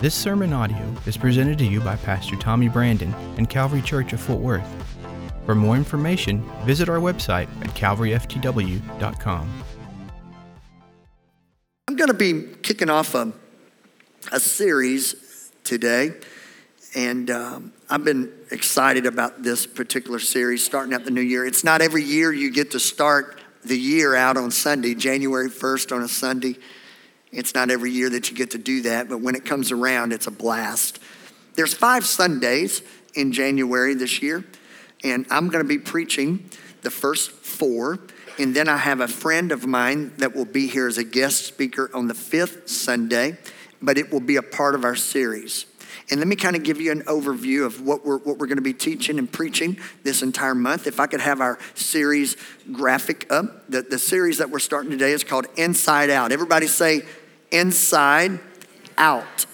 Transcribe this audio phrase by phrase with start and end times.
[0.00, 4.20] This sermon audio is presented to you by Pastor Tommy Brandon and Calvary Church of
[4.20, 4.66] Fort Worth.
[5.46, 9.64] For more information, visit our website at calvaryftw.com.
[11.88, 13.32] I'm going to be kicking off a,
[14.32, 16.10] a series today,
[16.96, 21.46] and um, I've been excited about this particular series starting out the new year.
[21.46, 25.94] It's not every year you get to start the year out on Sunday, January 1st
[25.94, 26.56] on a Sunday.
[27.34, 30.12] It's not every year that you get to do that, but when it comes around,
[30.12, 31.00] it's a blast.
[31.54, 32.82] There's five Sundays
[33.14, 34.44] in January this year,
[35.02, 36.48] and I'm going to be preaching
[36.82, 37.98] the first four.
[38.38, 41.46] And then I have a friend of mine that will be here as a guest
[41.46, 43.38] speaker on the fifth Sunday,
[43.82, 45.66] but it will be a part of our series.
[46.10, 48.56] And let me kind of give you an overview of what we're, what we're going
[48.58, 50.86] to be teaching and preaching this entire month.
[50.86, 52.36] If I could have our series
[52.72, 56.32] graphic up, the, the series that we're starting today is called Inside Out.
[56.32, 57.02] Everybody say,
[57.54, 58.40] Inside
[58.98, 59.46] Out.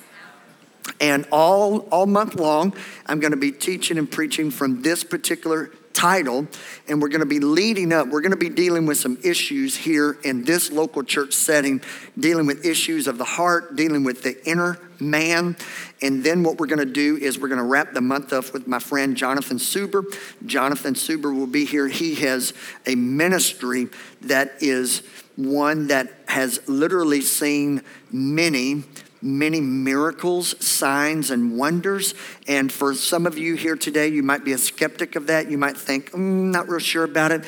[1.01, 2.75] And all, all month long,
[3.07, 6.47] I'm going to be teaching and preaching from this particular title,
[6.89, 8.09] and we're going to be leading up.
[8.09, 11.83] We're going to be dealing with some issues here in this local church setting,
[12.19, 15.57] dealing with issues of the heart, dealing with the inner man.
[16.01, 18.53] And then what we're going to do is we're going to wrap the month up
[18.53, 20.05] with my friend Jonathan Suber.
[20.47, 21.89] Jonathan Suber will be here.
[21.89, 22.55] He has
[22.87, 23.89] a ministry
[24.23, 25.03] that is
[25.37, 28.85] one that has literally seen many
[29.23, 32.15] many miracles, signs, and wonders.
[32.47, 35.51] And for some of you here today, you might be a skeptic of that.
[35.51, 37.45] You might think, mm, not real sure about it.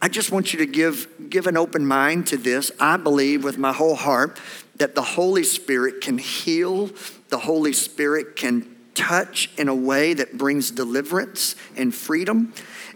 [0.00, 2.72] I just want you to give, give an open mind to this.
[2.80, 4.40] I believe with my whole heart
[4.76, 6.90] that the Holy Spirit can heal,
[7.28, 12.52] the Holy Spirit can touch in a way that brings deliverance and freedom.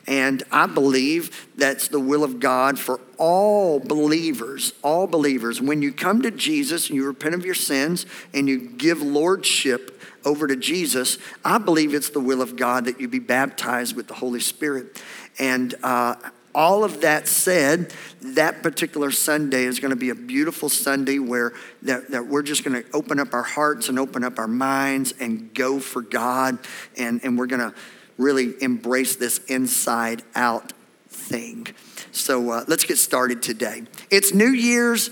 [0.07, 5.61] And I believe that's the will of God for all believers, all believers.
[5.61, 10.01] When you come to Jesus and you repent of your sins and you give lordship
[10.25, 14.07] over to Jesus, I believe it's the will of God that you be baptized with
[14.07, 15.03] the Holy Spirit.
[15.39, 16.17] And uh,
[16.57, 21.53] all of that said, that particular Sunday is going to be a beautiful Sunday where
[21.83, 25.13] that, that we're just going to open up our hearts and open up our minds
[25.21, 26.59] and go for God.
[26.97, 27.75] And, and we're going to
[28.17, 30.73] really embrace this inside out
[31.09, 31.69] thing.
[32.11, 33.83] So uh, let's get started today.
[34.11, 35.11] It's New Year's,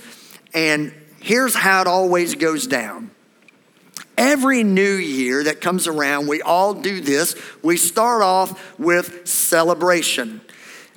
[0.54, 3.10] and here's how it always goes down.
[4.16, 7.34] Every new year that comes around, we all do this.
[7.62, 10.40] We start off with celebration.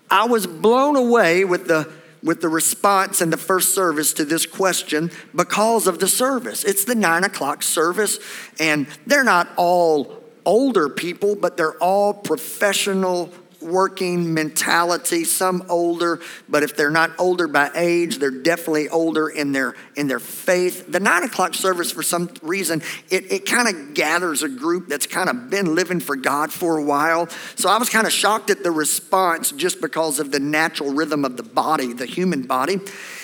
[0.09, 1.91] I was blown away with the
[2.23, 6.63] with the response in the first service to this question because of the service.
[6.63, 8.19] It's the nine o'clock service,
[8.59, 13.31] and they're not all older people, but they're all professional
[13.67, 16.19] working mentality some older
[16.49, 20.91] but if they're not older by age they're definitely older in their in their faith
[20.91, 25.07] the nine o'clock service for some reason it, it kind of gathers a group that's
[25.07, 28.49] kind of been living for god for a while so i was kind of shocked
[28.49, 32.79] at the response just because of the natural rhythm of the body the human body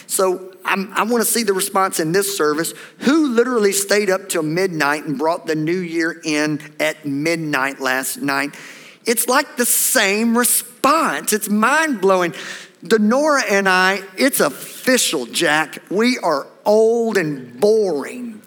[0.07, 2.73] so I'm, i want to see the response in this service.
[2.99, 8.17] Who literally stayed up till midnight and brought the new year in at midnight last
[8.17, 8.55] night?
[9.05, 11.33] It's like the same response.
[11.33, 12.33] It's mind blowing.
[12.83, 15.79] Denora and I, it's official, Jack.
[15.89, 18.41] We are old and boring.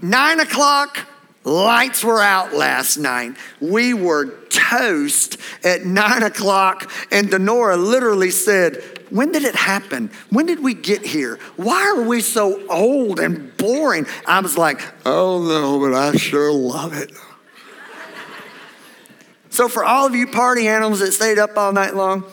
[0.00, 1.06] Nine o'clock,
[1.44, 3.36] lights were out last night.
[3.60, 10.10] We were toast at nine o'clock, and Denora literally said, when did it happen?
[10.30, 11.38] When did we get here?
[11.56, 14.06] Why are we so old and boring?
[14.26, 17.10] I was like, oh no, but I sure love it.
[19.60, 22.24] So, for all of you party animals that stayed up all night long,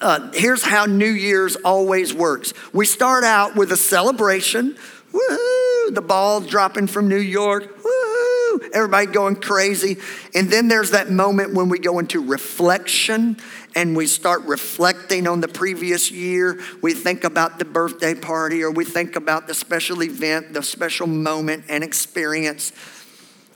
[0.00, 2.52] uh, here's how New Year's always works.
[2.72, 4.76] We start out with a celebration.
[5.12, 7.72] The ball dropping from New York.
[8.74, 9.98] Everybody going crazy.
[10.34, 13.36] And then there's that moment when we go into reflection
[13.76, 16.60] and we start reflecting on the previous year.
[16.82, 21.06] We think about the birthday party or we think about the special event, the special
[21.06, 22.72] moment and experience.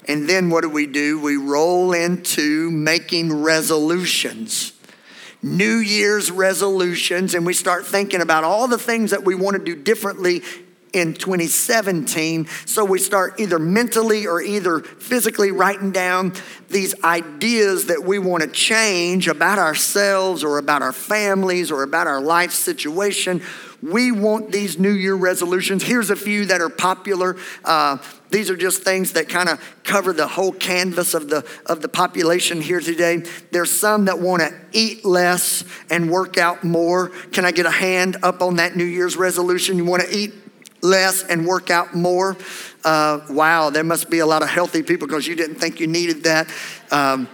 [0.06, 1.20] And then what do we do?
[1.20, 4.72] We roll into making resolutions.
[5.42, 9.62] New Year's resolutions, and we start thinking about all the things that we want to
[9.62, 10.42] do differently
[10.94, 12.46] in 2017.
[12.64, 16.32] So we start either mentally or either physically writing down
[16.70, 22.06] these ideas that we want to change about ourselves or about our families or about
[22.06, 23.42] our life situation.
[23.84, 25.82] We want these New Year resolutions.
[25.82, 27.36] Here's a few that are popular.
[27.62, 27.98] Uh,
[28.30, 31.88] these are just things that kind of cover the whole canvas of the, of the
[31.88, 33.24] population here today.
[33.50, 37.10] There's some that want to eat less and work out more.
[37.32, 39.76] Can I get a hand up on that New Year's resolution?
[39.76, 40.32] You want to eat
[40.80, 42.38] less and work out more.
[42.84, 45.88] Uh, wow, there must be a lot of healthy people because you didn't think you
[45.88, 46.50] needed that.
[46.90, 47.28] Um,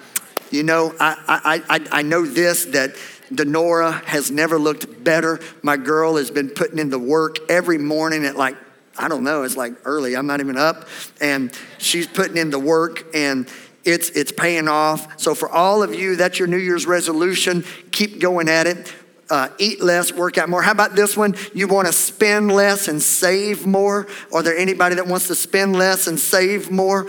[0.50, 2.96] you know, I, I, I, I know this that
[3.32, 5.40] Denora has never looked better.
[5.62, 8.56] My girl has been putting in the work every morning at like,
[8.98, 10.88] I don't know, it's like early, I'm not even up.
[11.20, 13.48] And she's putting in the work and
[13.84, 15.18] it's, it's paying off.
[15.18, 17.64] So, for all of you, that's your New Year's resolution.
[17.92, 18.92] Keep going at it.
[19.30, 20.60] Uh, eat less, work out more.
[20.60, 21.36] How about this one?
[21.54, 24.08] You want to spend less and save more?
[24.32, 27.06] Are there anybody that wants to spend less and save more?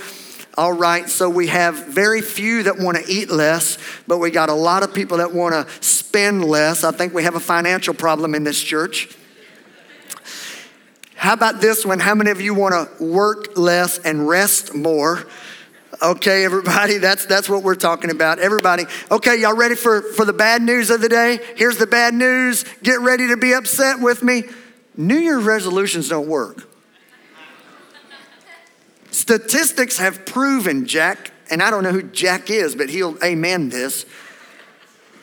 [0.57, 4.49] All right, so we have very few that want to eat less, but we got
[4.49, 6.83] a lot of people that want to spend less.
[6.83, 9.15] I think we have a financial problem in this church.
[11.15, 11.99] How about this one?
[11.99, 15.25] How many of you want to work less and rest more?
[16.01, 18.39] Okay, everybody, that's that's what we're talking about.
[18.39, 21.39] Everybody, okay, y'all ready for, for the bad news of the day?
[21.55, 22.65] Here's the bad news.
[22.83, 24.43] Get ready to be upset with me.
[24.97, 26.67] New Year's resolutions don't work.
[29.11, 34.05] Statistics have proven, Jack, and I don't know who Jack is, but he'll amen this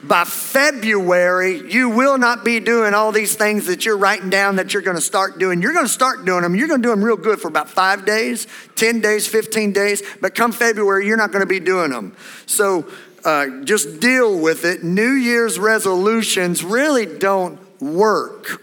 [0.02, 4.72] by February, you will not be doing all these things that you're writing down that
[4.72, 5.60] you're going to start doing.
[5.60, 6.54] You're going to start doing them.
[6.54, 8.46] You're going to do them real good for about five days,
[8.76, 10.02] 10 days, 15 days.
[10.20, 12.16] But come February, you're not going to be doing them.
[12.46, 12.86] So
[13.24, 14.84] uh, just deal with it.
[14.84, 18.62] New Year's resolutions really don't work.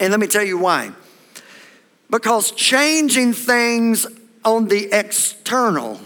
[0.00, 0.92] And let me tell you why.
[2.10, 4.06] Because changing things
[4.44, 6.00] on the external,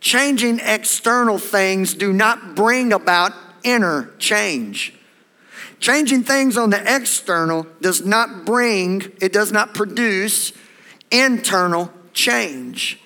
[0.00, 3.32] changing external things do not bring about
[3.62, 4.94] inner change.
[5.80, 10.52] Changing things on the external does not bring, it does not produce
[11.10, 13.00] internal change.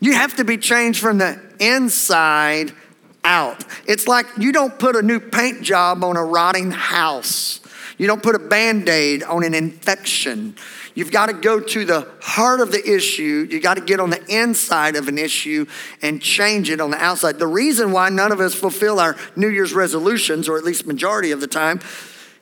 [0.00, 2.72] You have to be changed from the inside
[3.24, 3.64] out.
[3.86, 7.60] It's like you don't put a new paint job on a rotting house.
[8.00, 10.56] You don't put a band aid on an infection.
[10.94, 13.46] You've got to go to the heart of the issue.
[13.50, 15.66] You got to get on the inside of an issue
[16.00, 17.38] and change it on the outside.
[17.38, 21.30] The reason why none of us fulfill our New Year's resolutions, or at least majority
[21.30, 21.80] of the time,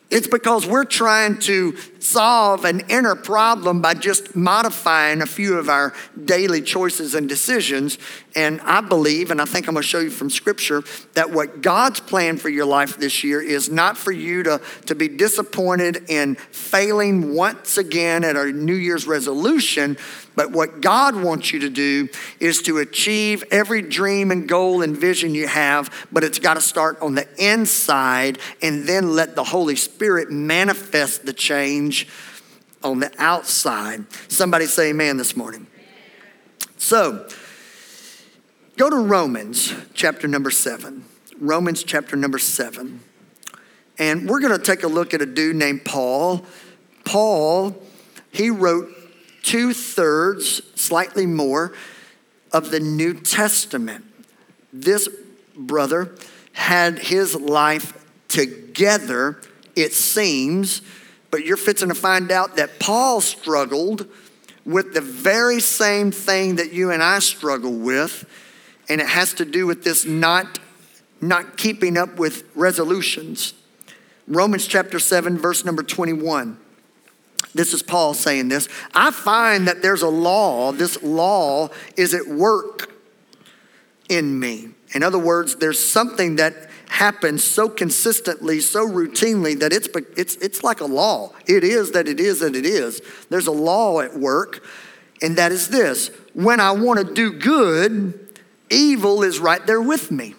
[0.09, 5.69] it's because we're trying to solve an inner problem by just modifying a few of
[5.69, 5.93] our
[6.25, 7.97] daily choices and decisions.
[8.35, 11.61] And I believe, and I think I'm going to show you from Scripture, that what
[11.61, 16.09] God's plan for your life this year is not for you to, to be disappointed
[16.09, 19.97] in failing once again at our New Year's resolution,
[20.39, 22.07] but what God wants you to do
[22.39, 26.61] is to achieve every dream and goal and vision you have, but it's got to
[26.61, 31.88] start on the inside and then let the Holy Spirit manifest the change
[32.83, 34.05] on the outside.
[34.31, 35.67] Somebody say amen this morning.
[36.77, 37.27] So,
[38.77, 41.05] go to Romans chapter number seven.
[41.39, 43.01] Romans chapter number seven.
[43.97, 46.45] And we're going to take a look at a dude named Paul.
[47.03, 47.75] Paul,
[48.31, 48.89] he wrote
[49.43, 51.73] two thirds, slightly more,
[52.51, 54.05] of the New Testament.
[54.71, 55.09] This
[55.55, 56.15] brother
[56.53, 57.93] had his life
[58.27, 59.41] together,
[59.75, 60.81] it seems,
[61.31, 64.07] but you're fixing to find out that Paul struggled
[64.65, 68.25] with the very same thing that you and I struggle with,
[68.87, 70.59] and it has to do with this not,
[71.21, 73.53] not keeping up with resolutions.
[74.27, 76.59] Romans chapter 7, verse number 21.
[77.55, 78.67] This is Paul saying this.
[78.93, 82.93] I find that there's a law, this law is at work
[84.07, 84.69] in me.
[84.93, 90.63] In other words, there's something that happens so consistently, so routinely that it's, it's, it's
[90.63, 91.31] like a law.
[91.47, 93.01] It is that it is that it is.
[93.29, 94.63] There's a law at work,
[95.21, 100.11] and that is this when I want to do good, evil is right there with
[100.11, 100.35] me.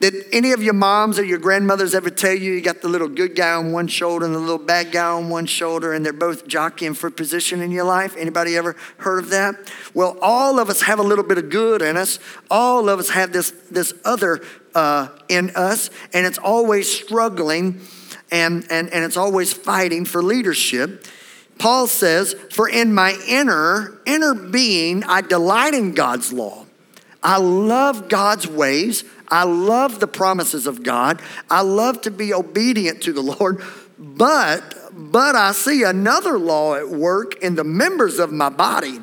[0.00, 3.08] Did any of your moms or your grandmothers ever tell you you got the little
[3.08, 6.12] good guy on one shoulder and the little bad guy on one shoulder and they're
[6.12, 8.16] both jockeying for position in your life?
[8.16, 9.56] Anybody ever heard of that?
[9.94, 12.20] Well, all of us have a little bit of good in us.
[12.48, 14.40] All of us have this, this other
[14.74, 17.80] uh, in us, and it's always struggling
[18.30, 21.06] and, and, and it's always fighting for leadership.
[21.58, 26.66] Paul says, For in my inner, inner being, I delight in God's law.
[27.22, 29.04] I love God's ways.
[29.28, 31.20] I love the promises of God.
[31.50, 33.62] I love to be obedient to the Lord,
[33.98, 38.98] but but I see another law at work in the members of my body.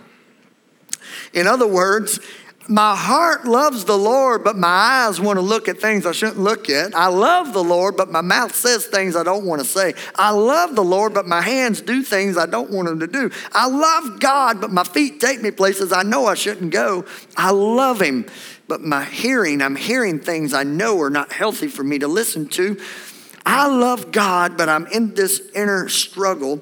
[1.34, 2.20] In other words,
[2.68, 6.40] my heart loves the Lord, but my eyes want to look at things I shouldn't
[6.40, 6.96] look at.
[6.96, 9.94] I love the Lord, but my mouth says things I don't want to say.
[10.16, 13.30] I love the Lord, but my hands do things I don't want them to do.
[13.52, 17.06] I love God, but my feet take me places I know I shouldn't go.
[17.38, 18.26] I love Him,
[18.68, 22.48] but my hearing, I'm hearing things I know are not healthy for me to listen
[22.50, 22.80] to.
[23.46, 26.62] I love God, but I'm in this inner struggle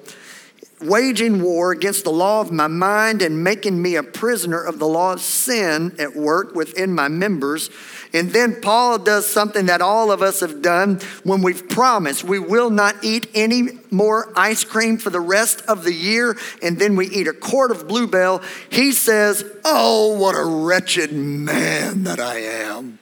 [0.85, 4.87] waging war against the law of my mind and making me a prisoner of the
[4.87, 7.69] law of sin at work within my members.
[8.13, 12.37] And then Paul does something that all of us have done when we've promised we
[12.37, 16.95] will not eat any more ice cream for the rest of the year, and then
[16.95, 18.41] we eat a quart of Blue Bell.
[18.69, 22.99] He says, Oh, what a wretched man that I am.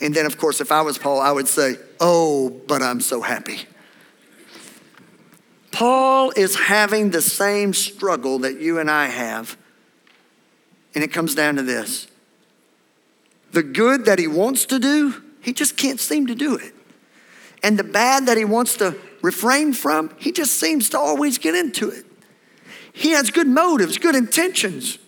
[0.00, 3.22] And then, of course, if I was Paul, I would say, Oh, but I'm so
[3.22, 3.60] happy.
[5.74, 9.58] Paul is having the same struggle that you and I have.
[10.94, 12.06] And it comes down to this
[13.50, 16.72] the good that he wants to do, he just can't seem to do it.
[17.64, 21.56] And the bad that he wants to refrain from, he just seems to always get
[21.56, 22.04] into it.
[22.92, 24.98] He has good motives, good intentions.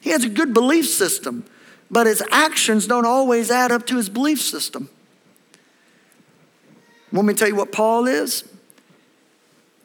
[0.00, 1.44] He has a good belief system,
[1.90, 4.88] but his actions don't always add up to his belief system.
[7.12, 8.44] Want me to tell you what Paul is?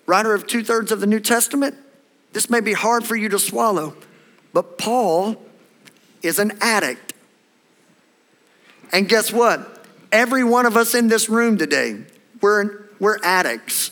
[0.06, 1.76] Writer of two thirds of the New Testament,
[2.34, 3.96] this may be hard for you to swallow,
[4.54, 5.42] but Paul
[6.22, 7.14] is an addict.
[8.92, 9.86] And guess what?
[10.12, 12.04] Every one of us in this room today,
[12.42, 13.92] we're, we're addicts.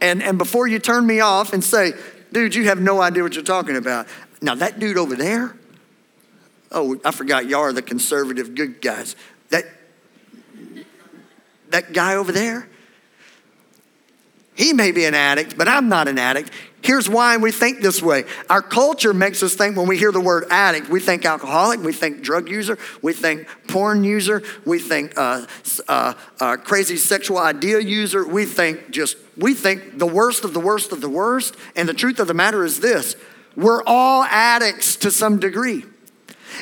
[0.00, 1.92] And, and before you turn me off and say,
[2.32, 4.06] dude, you have no idea what you're talking about.
[4.40, 5.56] Now, that dude over there,
[6.70, 9.14] oh, I forgot, y'all are the conservative good guys.
[9.50, 9.64] That,
[11.70, 12.68] that guy over there,
[14.54, 16.50] he may be an addict, but I'm not an addict.
[16.82, 18.24] Here's why we think this way.
[18.50, 21.92] Our culture makes us think when we hear the word addict, we think alcoholic, we
[21.92, 25.46] think drug user, we think porn user, we think uh,
[25.88, 28.26] uh, uh, crazy sexual idea user.
[28.26, 31.56] We think just, we think the worst of the worst of the worst.
[31.76, 33.16] And the truth of the matter is this
[33.56, 35.84] we're all addicts to some degree.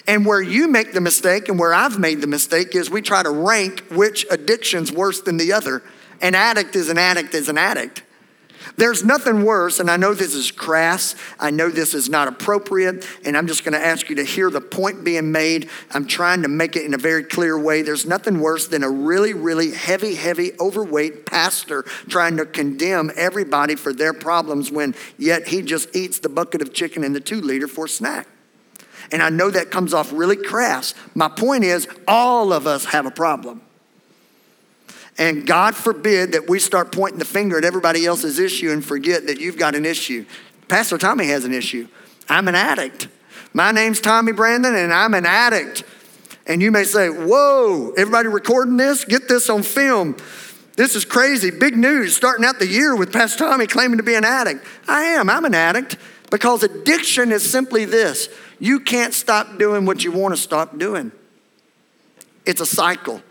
[0.07, 3.23] And where you make the mistake and where I've made the mistake is we try
[3.23, 5.83] to rank which addiction's worse than the other
[6.21, 8.03] an addict is an addict is an addict.
[8.77, 11.15] There's nothing worse, and I know this is crass.
[11.39, 14.51] I know this is not appropriate, and I'm just going to ask you to hear
[14.51, 15.69] the point being made.
[15.91, 17.83] I'm trying to make it in a very clear way.
[17.83, 23.77] There's nothing worse than a really, really heavy, heavy, overweight pastor trying to condemn everybody
[23.77, 27.41] for their problems when yet he just eats the bucket of chicken and the two
[27.41, 28.29] liter for a snack.
[29.13, 30.95] And I know that comes off really crass.
[31.15, 33.63] My point is, all of us have a problem.
[35.19, 39.27] And God forbid that we start pointing the finger at everybody else's issue and forget
[39.27, 40.25] that you've got an issue.
[40.69, 41.89] Pastor Tommy has an issue.
[42.29, 43.09] I'm an addict.
[43.53, 45.83] My name's Tommy Brandon, and I'm an addict.
[46.47, 49.05] And you may say, Whoa, everybody recording this?
[49.05, 50.17] Get this on film.
[50.77, 51.51] This is crazy.
[51.51, 54.65] Big news starting out the year with Pastor Tommy claiming to be an addict.
[54.89, 55.29] I am.
[55.29, 55.97] I'm an addict
[56.31, 61.13] because addiction is simply this you can't stop doing what you want to stop doing,
[62.47, 63.23] it's a cycle.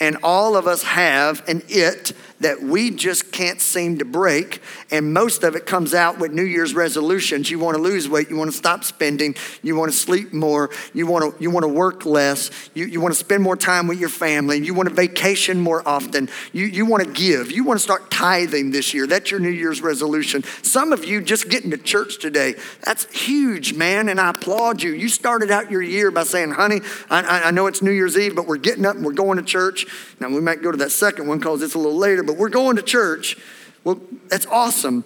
[0.00, 4.60] And all of us have an it that we just can't seem to break.
[4.94, 7.50] And most of it comes out with New Year's resolutions.
[7.50, 10.70] You want to lose weight, you want to stop spending, you want to sleep more,
[10.92, 13.88] you want to, you want to work less, you, you want to spend more time
[13.88, 17.64] with your family, you want to vacation more often, you, you want to give, you
[17.64, 19.08] want to start tithing this year.
[19.08, 20.44] That's your New Year's resolution.
[20.62, 24.92] Some of you just getting to church today, that's huge, man, and I applaud you.
[24.92, 28.36] You started out your year by saying, honey, I, I know it's New Year's Eve,
[28.36, 29.86] but we're getting up and we're going to church.
[30.20, 32.48] Now, we might go to that second one because it's a little later, but we're
[32.48, 33.36] going to church.
[33.84, 35.04] Well, that's awesome.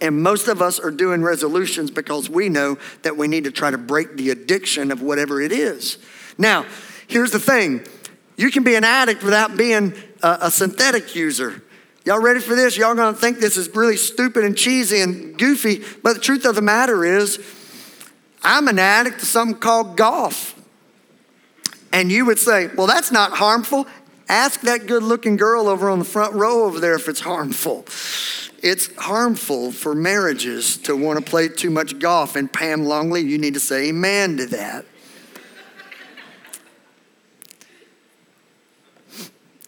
[0.00, 3.70] And most of us are doing resolutions because we know that we need to try
[3.70, 5.98] to break the addiction of whatever it is.
[6.38, 6.66] Now,
[7.06, 7.86] here's the thing
[8.36, 11.62] you can be an addict without being a, a synthetic user.
[12.04, 12.76] Y'all ready for this?
[12.76, 16.54] Y'all gonna think this is really stupid and cheesy and goofy, but the truth of
[16.54, 17.38] the matter is,
[18.42, 20.58] I'm an addict to something called golf.
[21.92, 23.86] And you would say, well, that's not harmful.
[24.32, 27.84] Ask that good looking girl over on the front row over there if it's harmful.
[28.62, 32.34] It's harmful for marriages to want to play too much golf.
[32.34, 34.86] And Pam Longley, you need to say amen to that.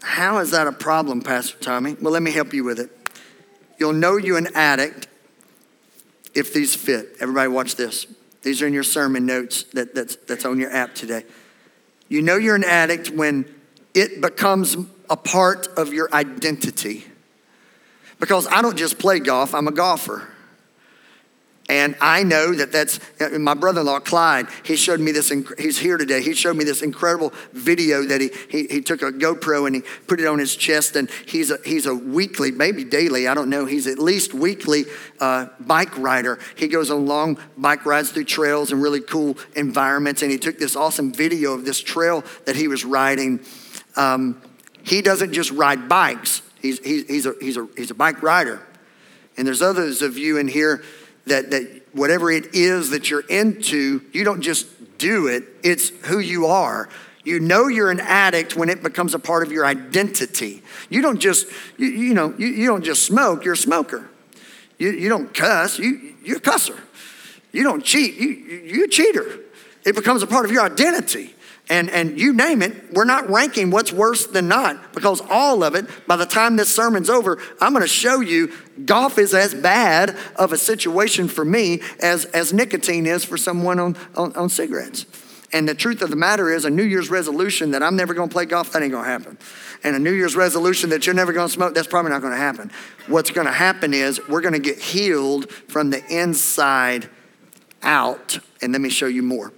[0.01, 1.99] How is that a problem, Pastor Tommy?
[2.01, 2.91] Well, let me help you with it.
[3.79, 5.09] You'll know you're an addict
[6.33, 7.17] if these fit.
[7.21, 8.07] Everybody, watch this.
[8.41, 11.25] These are in your sermon notes that, that's, that's on your app today.
[12.09, 13.54] You know you're an addict when
[13.95, 14.77] it becomes
[15.09, 17.05] a part of your identity.
[18.21, 20.29] Because I don't just play golf, I'm a golfer.
[21.69, 23.01] And I know that that's
[23.39, 24.49] my brother in law, Clyde.
[24.65, 26.21] He showed me this, he's here today.
[26.21, 29.83] He showed me this incredible video that he, he, he took a GoPro and he
[30.07, 30.95] put it on his chest.
[30.95, 34.85] And he's a, he's a weekly, maybe daily, I don't know, he's at least weekly
[35.21, 36.39] uh, bike rider.
[36.55, 40.21] He goes on long bike rides through trails and really cool environments.
[40.21, 43.41] And he took this awesome video of this trail that he was riding
[43.97, 44.41] um,
[44.83, 48.61] he doesn't just ride bikes, he's, he's, he's, a, he's, a, he's a bike rider.
[49.37, 50.85] And there's others of you in here
[51.27, 56.19] that, that whatever it is that you're into, you don't just do it, it's who
[56.19, 56.89] you are.
[57.25, 60.63] You know you're an addict when it becomes a part of your identity.
[60.91, 61.47] You don't just,
[61.79, 64.09] you, you know, you, you don't just smoke, you're a smoker.
[64.79, 66.79] You, you don't cuss, you, you're a cusser.
[67.53, 69.41] You don't cheat, you, you're a cheater.
[69.85, 71.35] It becomes a part of your identity.
[71.71, 75.75] And, and you name it, we're not ranking what's worse than not because all of
[75.75, 78.53] it, by the time this sermon's over, I'm going to show you
[78.85, 83.79] golf is as bad of a situation for me as, as nicotine is for someone
[83.79, 85.07] on, on, on cigarettes.
[85.55, 88.29] And the truth of the matter is, a New Year's resolution that I'm never going
[88.29, 89.39] to play golf, that ain't going to happen.
[89.85, 92.33] And a New Year's resolution that you're never going to smoke, that's probably not going
[92.33, 92.73] to happen.
[93.07, 97.09] What's going to happen is we're going to get healed from the inside
[97.83, 98.41] out.
[98.61, 99.53] And let me show you more.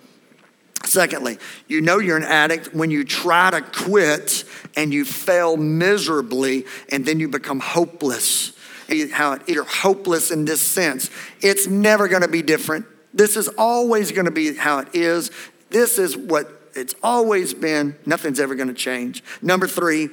[0.86, 4.44] Secondly, you know you're an addict when you try to quit
[4.76, 8.52] and you fail miserably and then you become hopeless.
[9.12, 11.10] How you're hopeless in this sense.
[11.40, 12.86] It's never going to be different.
[13.12, 15.30] This is always going to be how it is.
[15.70, 17.96] This is what it's always been.
[18.06, 19.24] Nothing's ever going to change.
[19.42, 20.10] Number three,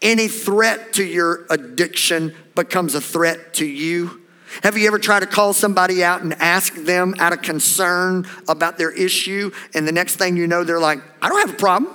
[0.00, 4.22] any threat to your addiction becomes a threat to you.
[4.62, 8.78] Have you ever tried to call somebody out and ask them out of concern about
[8.78, 9.50] their issue?
[9.74, 11.94] And the next thing you know, they're like, I don't have a problem.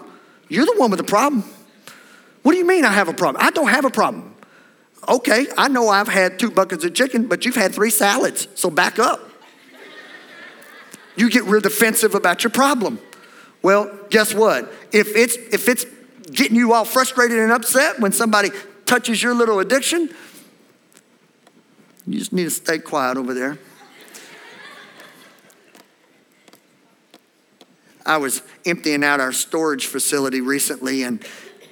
[0.50, 1.44] You're the one with the problem.
[2.44, 3.44] What do you mean I have a problem?
[3.44, 4.36] I don't have a problem.
[5.08, 8.70] Okay, I know I've had two buckets of chicken, but you've had three salads, so
[8.70, 9.22] back up.
[11.16, 13.00] You get real defensive about your problem.
[13.62, 14.72] Well, guess what?
[14.92, 15.86] If it's if it's
[16.32, 18.51] getting you all frustrated and upset when somebody
[18.86, 20.10] touches your little addiction,
[22.10, 23.60] you just need to stay quiet over there.
[28.04, 31.24] I was emptying out our storage facility recently, and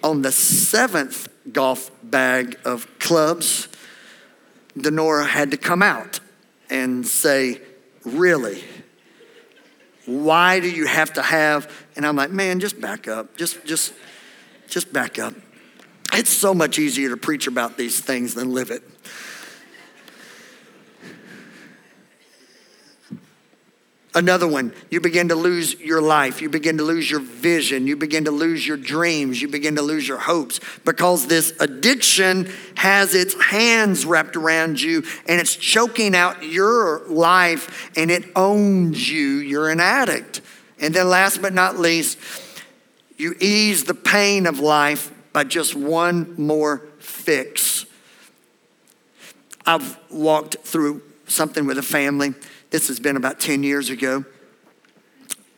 [0.03, 3.67] on the seventh golf bag of clubs,
[4.77, 6.19] Denora had to come out
[6.69, 7.59] and say,
[8.05, 8.63] Really?
[10.05, 11.69] Why do you have to have?
[11.95, 13.35] And I'm like, man, just back up.
[13.35, 13.93] Just, just,
[14.69, 15.33] just back up.
[16.13, 18.83] It's so much easier to preach about these things than live it.
[24.17, 26.41] Another one, you begin to lose your life.
[26.41, 27.85] You begin to lose your vision.
[27.85, 29.39] You begin to lose your dreams.
[29.39, 35.03] You begin to lose your hopes because this addiction has its hands wrapped around you
[35.27, 39.35] and it's choking out your life and it owns you.
[39.37, 40.41] You're an addict.
[40.79, 42.17] And then, last but not least,
[43.17, 47.85] you ease the pain of life by just one more fix.
[49.63, 52.33] I've walked through something with a family
[52.77, 54.23] this has been about 10 years ago.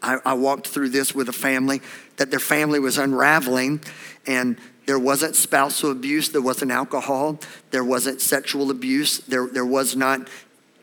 [0.01, 1.81] I, I walked through this with a family
[2.15, 3.81] that their family was unraveling
[4.25, 7.37] and there wasn't spousal abuse, there wasn't alcohol,
[7.71, 10.29] there wasn't sexual abuse, there, there was not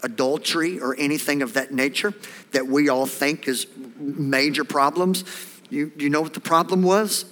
[0.02, 2.12] adultery or anything of that nature
[2.52, 5.24] that we all think is major problems.
[5.70, 7.24] You, you know what the problem was?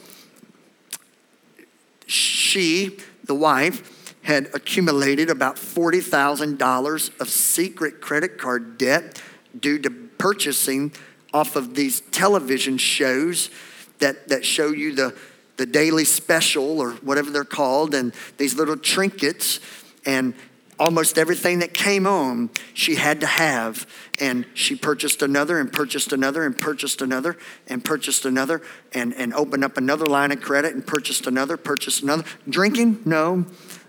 [2.06, 3.93] She, the wife,
[4.24, 9.22] had accumulated about $40,000 of secret credit card debt
[9.58, 10.92] due to purchasing
[11.32, 13.50] off of these television shows
[13.98, 15.14] that, that show you the,
[15.58, 19.60] the daily special or whatever they're called and these little trinkets
[20.06, 20.32] and
[20.78, 23.86] almost everything that came on she had to have.
[24.20, 27.36] And she purchased another and purchased another and purchased another
[27.68, 32.02] and purchased another and, and opened up another line of credit and purchased another purchased
[32.02, 32.24] another.
[32.48, 33.02] Drinking?
[33.04, 33.44] No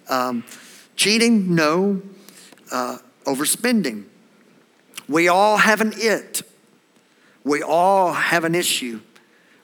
[0.10, 0.44] um,
[0.96, 1.56] cheating?
[1.56, 2.02] No.
[2.72, 4.06] Uh, overspending.
[5.08, 6.42] We all have an it.
[7.44, 9.02] We all have an issue.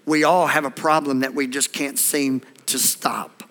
[0.06, 3.44] We all have a problem that we just can't seem to stop.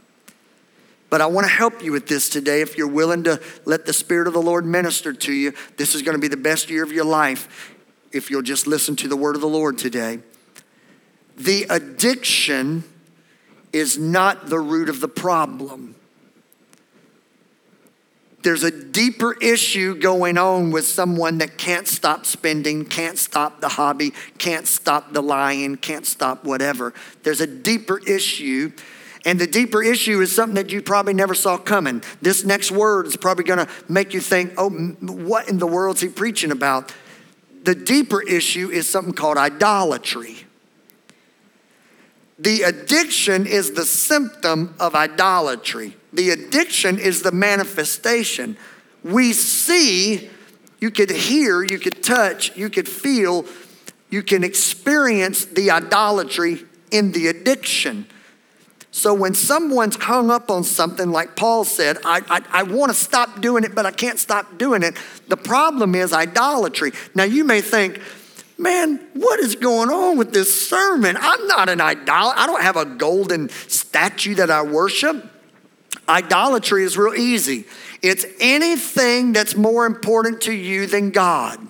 [1.09, 2.61] But I want to help you with this today.
[2.61, 6.03] If you're willing to let the Spirit of the Lord minister to you, this is
[6.03, 7.75] going to be the best year of your life
[8.13, 10.21] if you'll just listen to the word of the Lord today.
[11.37, 12.85] The addiction
[13.73, 15.97] is not the root of the problem
[18.43, 23.69] there's a deeper issue going on with someone that can't stop spending, can't stop the
[23.69, 26.95] hobby, can't stop the lying, can't stop whatever.
[27.23, 28.73] There's a deeper issue.
[29.27, 32.03] And the deeper issue is something that you probably never saw coming.
[32.23, 35.97] This next word is probably going to make you think, oh, what in the world
[35.97, 36.95] is he preaching about?
[37.65, 40.39] The deeper issue is something called idolatry.
[42.39, 45.95] The addiction is the symptom of idolatry.
[46.13, 48.57] The addiction is the manifestation.
[49.05, 50.29] We see,
[50.81, 53.47] you could hear, you could touch, you could feel,
[54.11, 58.07] you can experience the idolatry in the addiction.
[58.93, 62.99] So when someone's hung up on something, like Paul said, I, I, I want to
[62.99, 64.97] stop doing it, but I can't stop doing it.
[65.29, 66.91] The problem is idolatry.
[67.15, 68.01] Now you may think,
[68.59, 71.17] man, what is going on with this sermon?
[71.21, 72.05] I'm not an idol.
[72.09, 75.30] I don't have a golden statue that I worship.
[76.11, 77.67] Idolatry is real easy.
[78.03, 81.61] It's anything that's more important to you than God.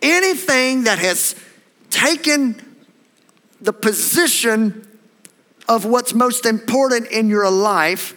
[0.00, 1.34] Anything that has
[1.90, 2.76] taken
[3.60, 4.86] the position
[5.68, 8.14] of what's most important in your life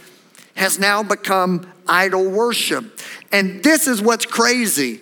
[0.56, 3.00] has now become idol worship.
[3.32, 5.02] And this is what's crazy.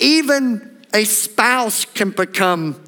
[0.00, 2.82] Even a spouse can become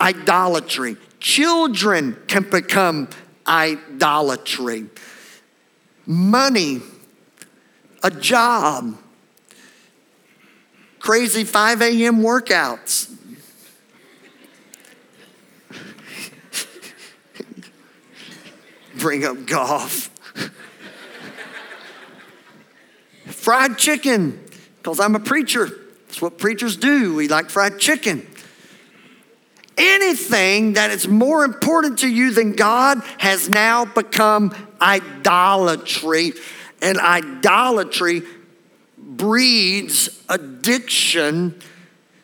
[0.00, 3.08] idolatry, children can become
[3.48, 4.86] idolatry.
[6.06, 6.80] Money,
[8.02, 8.96] a job,
[10.98, 12.22] crazy 5 a.m.
[12.22, 13.14] workouts,
[18.98, 20.10] bring up golf.
[23.48, 24.38] fried chicken,
[24.76, 25.70] because I'm a preacher.
[26.06, 27.14] That's what preachers do.
[27.14, 28.26] We like fried chicken.
[29.78, 36.32] Anything that is more important to you than God has now become idolatry.
[36.82, 38.22] And idolatry
[38.96, 41.60] breeds addiction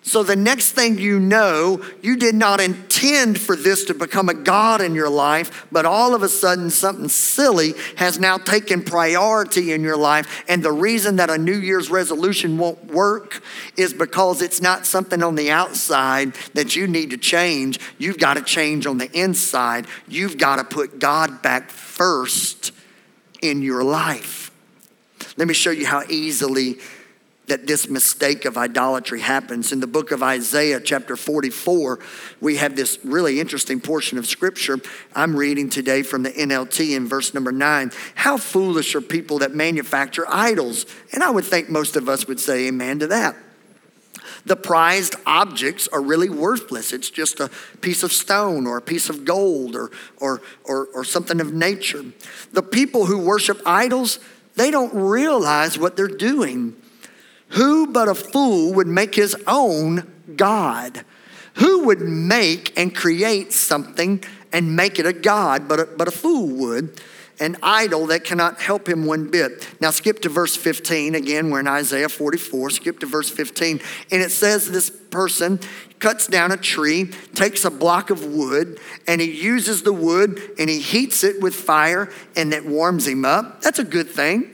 [0.06, 2.93] so the next thing you know, you did not intend
[3.38, 7.08] for this to become a God in your life, but all of a sudden something
[7.08, 10.44] silly has now taken priority in your life.
[10.48, 13.42] And the reason that a New Year's resolution won't work
[13.76, 17.78] is because it's not something on the outside that you need to change.
[17.98, 19.86] You've got to change on the inside.
[20.08, 22.72] You've got to put God back first
[23.42, 24.50] in your life.
[25.36, 26.78] Let me show you how easily
[27.46, 29.70] that this mistake of idolatry happens.
[29.72, 31.98] In the book of Isaiah, chapter 44,
[32.40, 34.78] we have this really interesting portion of scripture.
[35.14, 37.92] I'm reading today from the NLT in verse number nine.
[38.14, 40.86] How foolish are people that manufacture idols?
[41.12, 43.36] And I would think most of us would say amen to that.
[44.46, 46.92] The prized objects are really worthless.
[46.92, 51.04] It's just a piece of stone or a piece of gold or, or, or, or
[51.04, 52.04] something of nature.
[52.52, 54.18] The people who worship idols,
[54.56, 56.76] they don't realize what they're doing.
[57.50, 61.04] Who but a fool would make his own God?
[61.54, 66.10] Who would make and create something and make it a God but a, but a
[66.10, 67.00] fool would?
[67.40, 69.68] An idol that cannot help him one bit.
[69.80, 71.16] Now, skip to verse 15.
[71.16, 72.70] Again, we're in Isaiah 44.
[72.70, 73.80] Skip to verse 15.
[74.12, 75.58] And it says this person
[75.98, 78.78] cuts down a tree, takes a block of wood,
[79.08, 83.24] and he uses the wood and he heats it with fire and it warms him
[83.24, 83.62] up.
[83.62, 84.53] That's a good thing.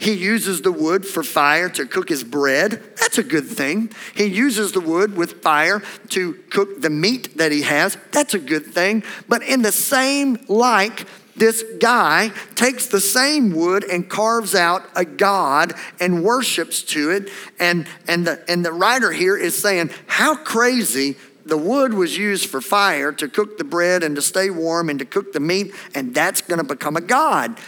[0.00, 2.82] He uses the wood for fire to cook his bread.
[2.96, 3.92] That's a good thing.
[4.14, 7.98] He uses the wood with fire to cook the meat that he has.
[8.10, 9.04] That's a good thing.
[9.28, 15.04] But in the same like, this guy takes the same wood and carves out a
[15.04, 17.28] god and worships to it.
[17.58, 22.48] And, and, the, and the writer here is saying, How crazy the wood was used
[22.48, 25.74] for fire to cook the bread and to stay warm and to cook the meat,
[25.94, 27.58] and that's going to become a god.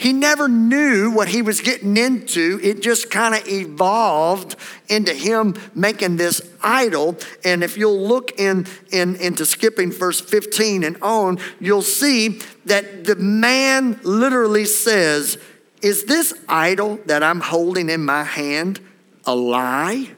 [0.00, 2.58] He never knew what he was getting into.
[2.62, 4.56] It just kind of evolved
[4.88, 7.18] into him making this idol.
[7.44, 13.04] And if you'll look in, in into skipping verse 15 and on, you'll see that
[13.04, 15.36] the man literally says,
[15.82, 18.80] Is this idol that I'm holding in my hand
[19.26, 20.12] a lie?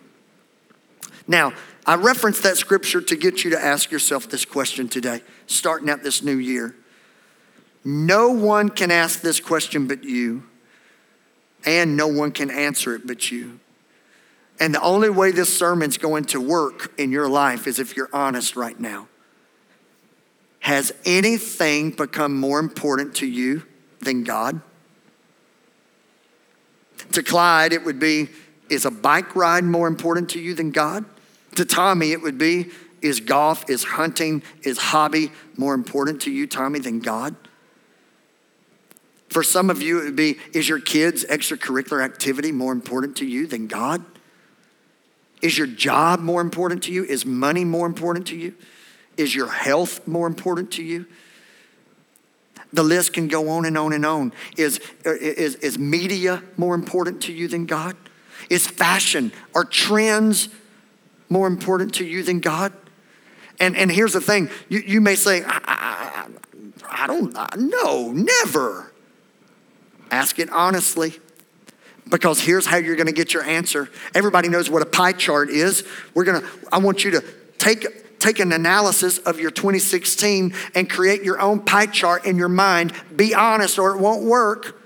[1.27, 5.91] Now, I referenced that scripture to get you to ask yourself this question today, starting
[5.91, 6.77] out this new year.
[7.85, 10.45] No one can ask this question but you,
[11.65, 13.61] and no one can answer it but you.
[14.61, 18.11] And the only way this sermon's going to work in your life is if you're
[18.13, 19.09] honest right now.
[20.61, 23.65] Has anything become more important to you
[23.99, 24.61] than God?
[27.13, 28.29] To Clyde, it would be
[28.71, 31.05] is a bike ride more important to you than God?
[31.57, 32.71] To Tommy, it would be
[33.03, 37.35] is golf, is hunting, is hobby more important to you, Tommy, than God?
[39.33, 43.27] For some of you, it would be is your kids' extracurricular activity more important to
[43.27, 44.05] you than God?
[45.41, 47.03] Is your job more important to you?
[47.05, 48.55] Is money more important to you?
[49.17, 51.07] Is your health more important to you?
[52.75, 54.35] The list can go on and on and on.
[54.59, 57.97] Is, is, is media more important to you than God?
[58.51, 60.51] Is fashion or trends
[61.31, 62.75] more important to you than God?
[63.59, 66.27] And, and here's the thing you, you may say, I, I,
[66.87, 68.92] I don't know, never.
[70.13, 71.19] Ask it honestly.
[72.09, 73.89] Because here's how you're going to get your answer.
[74.15, 75.85] Everybody knows what a pie chart is.
[76.15, 77.25] We're going to I want you to
[77.59, 82.49] take take an analysis of your 2016 and create your own pie chart in your
[82.49, 82.93] mind.
[83.17, 84.79] Be honest or it won't work.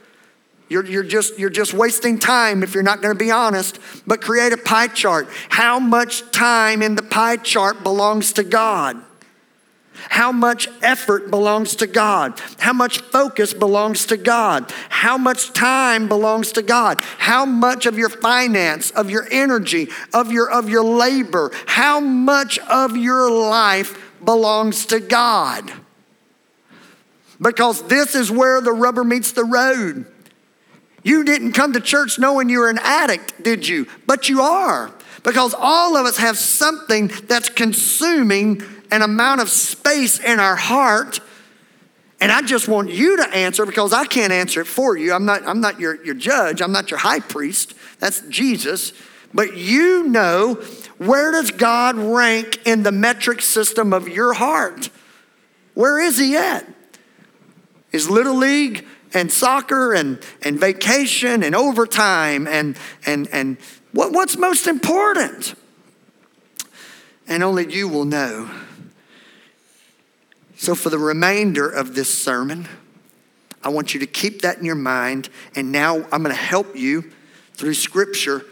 [0.69, 3.79] You're, you're, just, you're just wasting time if you're not going to be honest.
[4.07, 5.29] But create a pie chart.
[5.49, 8.97] How much time in the pie chart belongs to God?
[10.09, 12.41] How much effort belongs to God?
[12.59, 14.73] How much focus belongs to God?
[14.89, 16.99] How much time belongs to God?
[17.19, 22.59] How much of your finance, of your energy, of your, of your labor, how much
[22.61, 25.73] of your life belongs to God?
[27.41, 30.07] Because this is where the rubber meets the road.
[31.03, 33.87] You didn't come to church knowing you were an addict, did you?
[34.07, 34.91] But you are.
[35.23, 41.21] Because all of us have something that's consuming an amount of space in our heart.
[42.21, 45.13] And I just want you to answer because I can't answer it for you.
[45.13, 47.75] I'm not, I'm not your, your judge, I'm not your high priest.
[47.99, 48.93] That's Jesus.
[49.35, 50.55] But you know
[50.99, 54.89] where does God rank in the metric system of your heart?
[55.75, 56.67] Where is he at?
[57.93, 63.59] Is Little League and soccer and, and vacation and overtime and, and, and
[63.93, 65.55] what, what's most important?
[67.29, 68.51] And only you will know.
[70.57, 72.67] So, for the remainder of this sermon,
[73.63, 75.29] I want you to keep that in your mind.
[75.55, 77.11] And now I'm going to help you
[77.55, 78.45] through scripture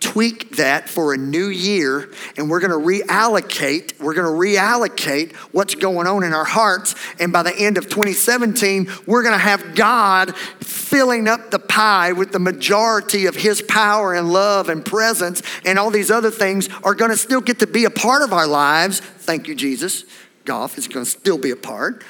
[0.00, 5.34] tweak that for a new year and we're going to reallocate we're going to reallocate
[5.52, 9.38] what's going on in our hearts and by the end of 2017 we're going to
[9.38, 14.84] have god filling up the pie with the majority of his power and love and
[14.84, 18.22] presence and all these other things are going to still get to be a part
[18.22, 20.04] of our lives thank you jesus
[20.44, 22.04] golf is going to still be a part.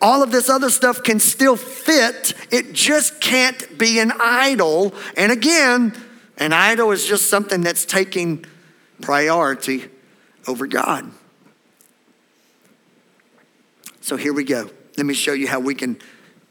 [0.00, 4.94] All of this other stuff can still fit, it just can't be an idol.
[5.16, 5.92] And again,
[6.36, 8.44] an idol is just something that's taking
[9.00, 9.88] priority
[10.46, 11.10] over God.
[14.00, 14.70] So here we go.
[14.96, 15.98] Let me show you how we can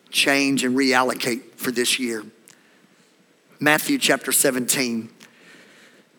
[0.10, 2.24] change and reallocate for this year.
[3.60, 5.10] Matthew chapter 17.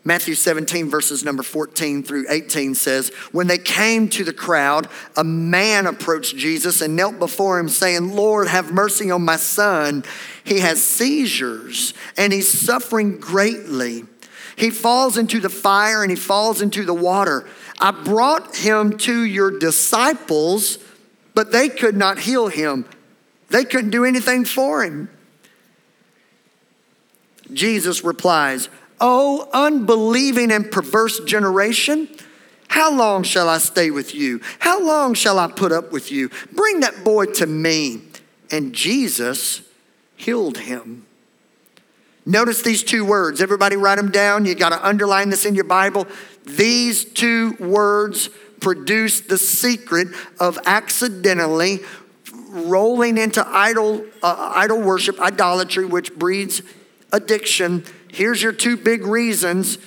[0.09, 5.23] Matthew 17, verses number 14 through 18 says, When they came to the crowd, a
[5.23, 10.05] man approached Jesus and knelt before him, saying, Lord, have mercy on my son.
[10.45, 14.05] He has seizures and he's suffering greatly.
[14.57, 17.47] He falls into the fire and he falls into the water.
[17.79, 20.79] I brought him to your disciples,
[21.35, 22.87] but they could not heal him.
[23.51, 25.11] They couldn't do anything for him.
[27.53, 32.09] Jesus replies, O unbelieving and perverse generation,
[32.69, 34.41] how long shall I stay with you?
[34.59, 36.31] How long shall I put up with you?
[36.53, 38.03] Bring that boy to me.
[38.51, 39.63] And Jesus
[40.17, 41.07] healed him.
[42.27, 43.41] Notice these two words.
[43.41, 44.45] Everybody write them down.
[44.45, 46.07] You got to underline this in your Bible.
[46.45, 48.29] These two words
[48.61, 50.09] produce the secret
[50.39, 51.81] of accidentally
[52.51, 56.63] rolling into idol, uh, idol worship, idolatry, which breeds
[57.13, 59.79] addiction here's your two big reasons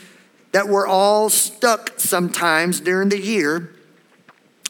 [0.52, 3.74] that we're all stuck sometimes during the year.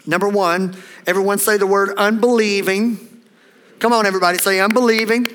[0.05, 0.75] Number one,
[1.07, 2.99] everyone say the word unbelieving.
[3.79, 5.27] Come on, everybody, say unbelieving.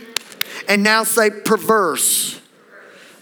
[0.69, 2.41] And now say perverse.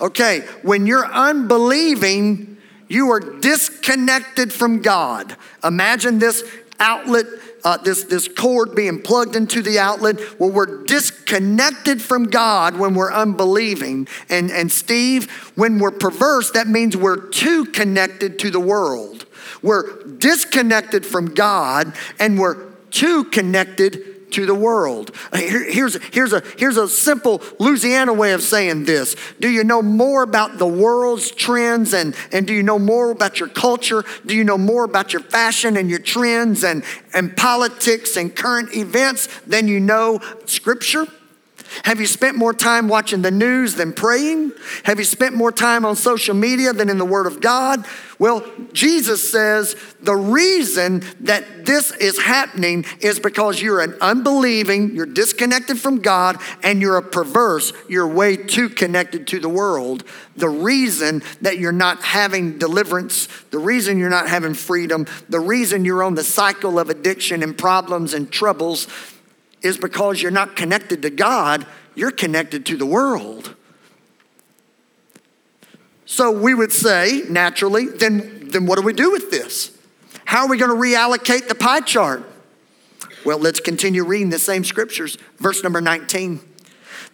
[0.00, 5.36] Okay, when you're unbelieving, you are disconnected from God.
[5.62, 6.44] Imagine this
[6.80, 7.26] outlet
[7.64, 10.16] uh, this, this cord being plugged into the outlet.
[10.38, 14.06] Well, we're disconnected from God when we're unbelieving.
[14.28, 19.26] And, and Steve, when we're perverse, that means we're too connected to the world.
[19.62, 25.14] We're disconnected from God and we're too connected to the world.
[25.32, 29.14] Here, here's, here's, a, here's a simple Louisiana way of saying this.
[29.38, 33.38] Do you know more about the world's trends and, and do you know more about
[33.38, 34.04] your culture?
[34.26, 38.74] Do you know more about your fashion and your trends and, and politics and current
[38.74, 41.06] events than you know scripture?
[41.84, 44.52] Have you spent more time watching the news than praying?
[44.84, 47.84] Have you spent more time on social media than in the Word of God?
[48.18, 55.06] Well, Jesus says the reason that this is happening is because you're an unbelieving, you're
[55.06, 60.04] disconnected from God, and you're a perverse, you're way too connected to the world.
[60.36, 65.84] The reason that you're not having deliverance, the reason you're not having freedom, the reason
[65.84, 68.86] you're on the cycle of addiction and problems and troubles
[69.64, 73.54] is because you're not connected to God, you're connected to the world.
[76.06, 79.76] So we would say, naturally, then, then what do we do with this?
[80.26, 82.30] How are we going to reallocate the pie chart?
[83.24, 85.16] Well, let's continue reading the same scriptures.
[85.38, 86.40] Verse number 19.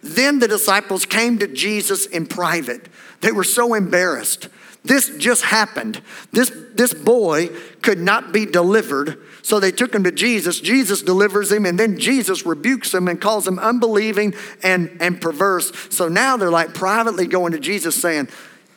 [0.03, 2.87] Then the disciples came to Jesus in private.
[3.21, 4.49] They were so embarrassed.
[4.83, 6.01] This just happened.
[6.31, 7.49] This, this boy
[7.81, 10.59] could not be delivered, so they took him to Jesus.
[10.59, 15.71] Jesus delivers him, and then Jesus rebukes him and calls him unbelieving and, and perverse.
[15.91, 18.29] So now they're like privately going to Jesus saying,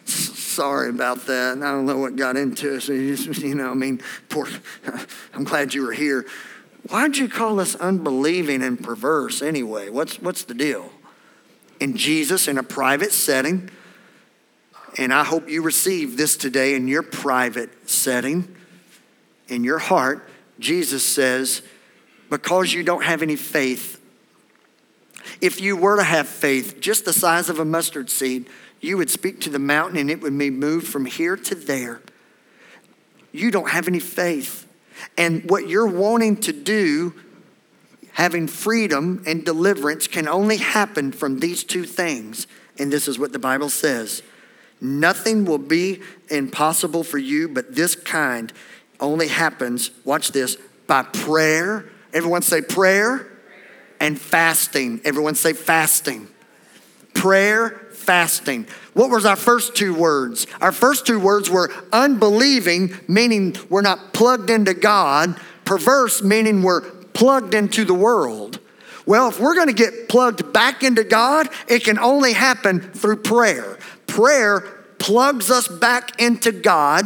[0.06, 1.58] Sorry about that.
[1.58, 2.88] I don't know what got into us.
[2.88, 4.46] You know, I mean, poor,
[5.34, 6.26] I'm glad you were here.
[6.88, 9.88] Why'd you call us unbelieving and perverse anyway?
[9.88, 10.92] What's, what's the deal?
[11.80, 13.70] And Jesus, in a private setting,
[14.96, 18.54] and I hope you receive this today in your private setting,
[19.48, 20.28] in your heart.
[20.58, 21.62] Jesus says,
[22.30, 24.00] because you don't have any faith,
[25.40, 28.46] if you were to have faith just the size of a mustard seed,
[28.80, 32.00] you would speak to the mountain and it would be moved from here to there.
[33.32, 34.68] You don't have any faith.
[35.18, 37.14] And what you're wanting to do,
[38.12, 42.46] having freedom and deliverance, can only happen from these two things.
[42.78, 44.22] And this is what the Bible says
[44.80, 48.52] Nothing will be impossible for you, but this kind
[49.00, 50.56] only happens, watch this,
[50.86, 51.86] by prayer.
[52.12, 53.26] Everyone say prayer
[54.00, 55.00] and fasting.
[55.04, 56.28] Everyone say fasting.
[57.14, 58.66] Prayer, fasting.
[58.92, 60.46] What was our first two words?
[60.60, 66.82] Our first two words were unbelieving, meaning we're not plugged into God, perverse, meaning we're
[67.14, 68.60] plugged into the world.
[69.06, 73.16] Well, if we're going to get plugged back into God, it can only happen through
[73.16, 73.78] prayer.
[74.14, 74.60] Prayer
[75.00, 77.04] plugs us back into God.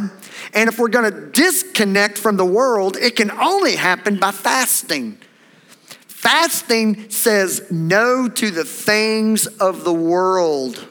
[0.53, 5.17] And if we're going to disconnect from the world, it can only happen by fasting.
[5.87, 10.87] Fasting says no to the things of the world.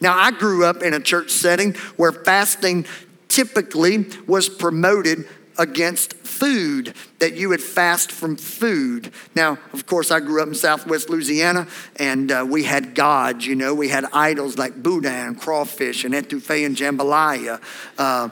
[0.00, 2.84] Now, I grew up in a church setting where fasting
[3.28, 9.12] typically was promoted against food, that you would fast from food.
[9.34, 11.66] Now, of course, I grew up in southwest Louisiana
[11.96, 16.14] and uh, we had gods, you know, we had idols like boudin and crawfish and
[16.14, 17.60] etouffee and jambalaya.
[17.96, 18.28] Uh,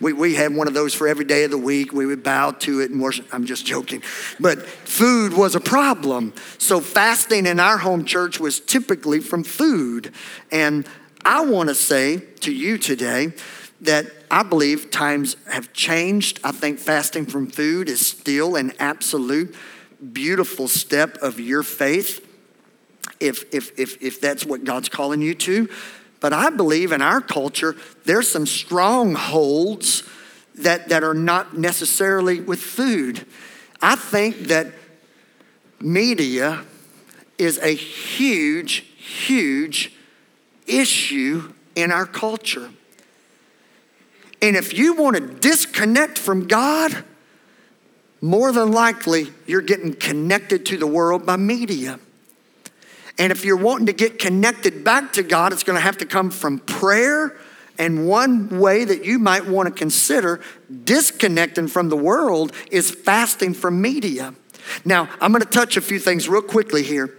[0.00, 1.92] we, we had one of those for every day of the week.
[1.92, 3.32] We would bow to it and worship.
[3.32, 4.02] I'm just joking.
[4.40, 6.34] But food was a problem.
[6.58, 10.12] So fasting in our home church was typically from food.
[10.50, 10.88] And
[11.24, 13.32] I want to say to you today
[13.82, 16.40] that I believe times have changed.
[16.42, 19.54] I think fasting from food is still an absolute
[20.12, 22.26] beautiful step of your faith
[23.20, 25.68] if, if, if, if that's what God's calling you to.
[26.20, 30.02] But I believe in our culture, there's some strongholds
[30.54, 33.26] that, that are not necessarily with food.
[33.82, 34.68] I think that
[35.78, 36.64] media
[37.36, 39.92] is a huge, huge
[40.66, 42.70] issue in our culture.
[44.42, 47.04] And if you want to disconnect from God,
[48.20, 52.00] more than likely you're getting connected to the world by media.
[53.18, 56.06] And if you're wanting to get connected back to God, it's going to have to
[56.06, 57.36] come from prayer.
[57.78, 60.40] And one way that you might want to consider
[60.84, 64.34] disconnecting from the world is fasting from media.
[64.84, 67.16] Now, I'm going to touch a few things real quickly here.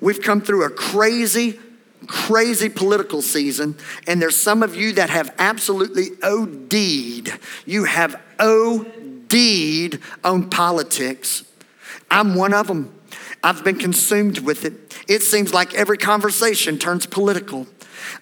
[0.00, 1.58] We've come through a crazy
[2.06, 7.38] crazy political season, and there's some of you that have absolutely OD'd.
[7.66, 11.44] You have OD'd on politics.
[12.10, 12.94] I'm one of them.
[13.42, 14.94] I've been consumed with it.
[15.08, 17.66] It seems like every conversation turns political.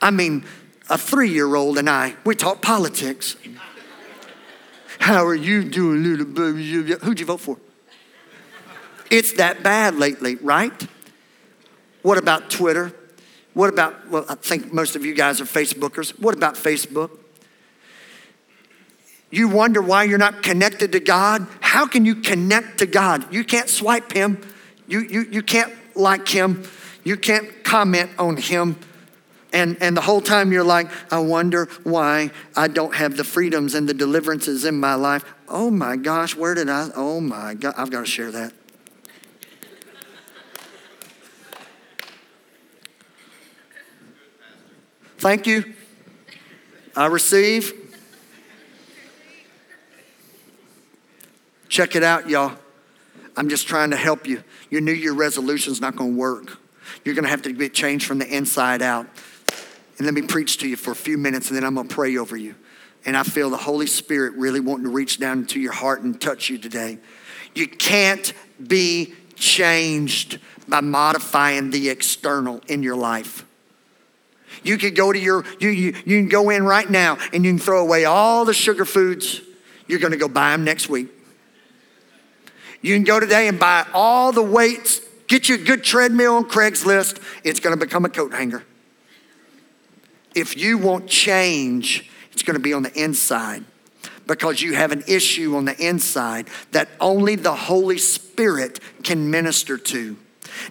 [0.00, 0.44] I mean,
[0.88, 3.36] a three year old and I, we talk politics.
[4.98, 6.94] How are you doing, little baby?
[7.02, 7.58] Who'd you vote for?
[9.10, 10.86] It's that bad lately, right?
[12.02, 12.92] What about Twitter?
[13.56, 16.10] What about, well, I think most of you guys are Facebookers.
[16.20, 17.10] What about Facebook?
[19.30, 21.46] You wonder why you're not connected to God?
[21.60, 23.32] How can you connect to God?
[23.32, 24.46] You can't swipe Him,
[24.86, 26.68] you, you, you can't like Him,
[27.02, 28.78] you can't comment on Him.
[29.54, 33.74] And, and the whole time you're like, I wonder why I don't have the freedoms
[33.74, 35.24] and the deliverances in my life.
[35.48, 36.90] Oh my gosh, where did I?
[36.94, 38.52] Oh my God, I've got to share that.
[45.26, 45.74] Thank you.
[46.94, 47.72] I receive.
[51.68, 52.56] Check it out, y'all.
[53.36, 54.44] I'm just trying to help you.
[54.70, 56.58] Your New Year resolution is not going to work.
[57.04, 59.08] You're going to have to get changed from the inside out.
[59.98, 61.92] And let me preach to you for a few minutes, and then I'm going to
[61.92, 62.54] pray over you.
[63.04, 66.20] And I feel the Holy Spirit really wanting to reach down into your heart and
[66.20, 66.98] touch you today.
[67.52, 68.32] You can't
[68.64, 73.44] be changed by modifying the external in your life.
[74.62, 77.50] You could go to your, you, you, you can go in right now and you
[77.52, 79.40] can throw away all the sugar foods.
[79.86, 81.08] You're going to go buy them next week.
[82.82, 85.00] You can go today and buy all the weights.
[85.26, 87.20] Get you a good treadmill on Craigslist.
[87.42, 88.64] It's going to become a coat hanger.
[90.34, 93.64] If you want change, It's going to be on the inside
[94.26, 99.78] because you have an issue on the inside that only the Holy Spirit can minister
[99.78, 100.18] to.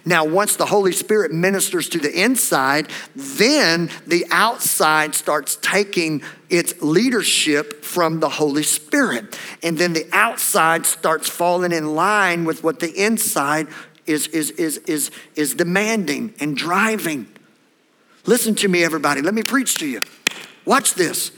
[0.04, 6.80] Now, once the Holy Spirit ministers to the inside, then the outside starts taking its
[6.80, 9.38] leadership from the Holy Spirit.
[9.62, 13.68] And then the outside starts falling in line with what the inside
[14.06, 17.26] is, is, is, is, is demanding and driving.
[18.24, 19.22] Listen to me, everybody.
[19.22, 20.02] Let me preach to you.
[20.64, 21.32] Watch this.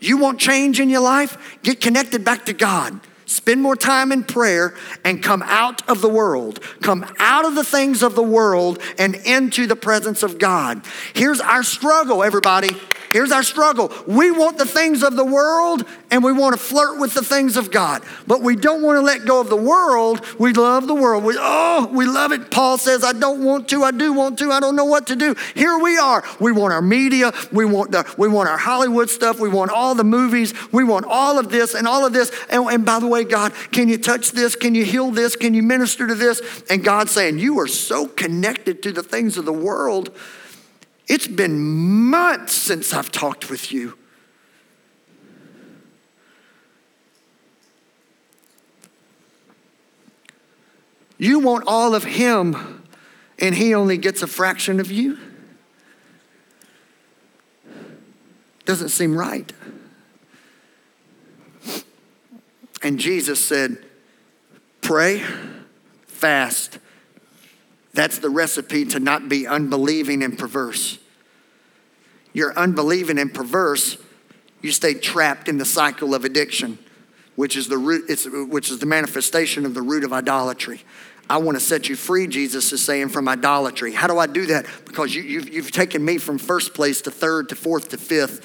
[0.00, 1.58] You want change in your life?
[1.62, 3.00] Get connected back to God.
[3.26, 6.60] Spend more time in prayer and come out of the world.
[6.82, 10.82] Come out of the things of the world and into the presence of God.
[11.14, 12.76] Here's our struggle, everybody.
[13.12, 13.92] Here's our struggle.
[14.06, 17.56] We want the things of the world and we want to flirt with the things
[17.56, 20.24] of God, but we don't want to let go of the world.
[20.38, 21.24] We love the world.
[21.24, 22.50] We, oh, we love it.
[22.50, 25.16] Paul says, I don't want to, I do want to, I don't know what to
[25.16, 25.34] do.
[25.54, 26.24] Here we are.
[26.40, 29.94] We want our media, we want, the, we want our Hollywood stuff, we want all
[29.94, 32.30] the movies, we want all of this and all of this.
[32.50, 34.56] And, and by the way, God, can you touch this?
[34.56, 35.36] Can you heal this?
[35.36, 36.40] Can you minister to this?
[36.70, 40.10] And God's saying, You are so connected to the things of the world
[41.06, 43.98] it's been months since I've talked with you.
[51.18, 52.82] You want all of him,
[53.38, 55.18] and he only gets a fraction of you?
[58.64, 59.52] Doesn't seem right.
[62.82, 63.78] And Jesus said,
[64.80, 65.22] Pray,
[66.06, 66.78] fast,
[67.94, 70.98] that's the recipe to not be unbelieving and perverse.
[72.32, 73.96] You're unbelieving and perverse,
[74.60, 76.78] you stay trapped in the cycle of addiction,
[77.36, 80.82] which is the root, it's, which is the manifestation of the root of idolatry.
[81.30, 83.92] I want to set you free, Jesus is saying, from idolatry.
[83.92, 84.66] How do I do that?
[84.84, 88.44] Because you, you've, you've taken me from first place to third to fourth to fifth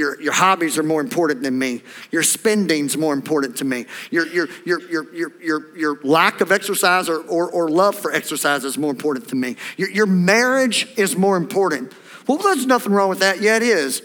[0.00, 1.82] your, your hobbies are more important than me.
[2.10, 3.84] Your spending's more important to me.
[4.10, 8.10] Your, your, your, your, your, your, your lack of exercise or, or, or love for
[8.10, 9.56] exercise is more important to me.
[9.76, 11.92] Your, your marriage is more important.
[12.26, 13.42] Well, there's nothing wrong with that.
[13.42, 14.02] Yeah, it is.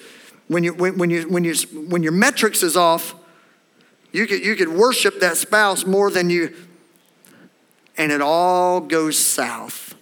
[0.50, 1.56] When, you, when, when, you, when, you,
[1.88, 3.16] when your metrics is off,
[4.12, 6.54] you could, you could worship that spouse more than you,
[7.98, 9.96] and it all goes south.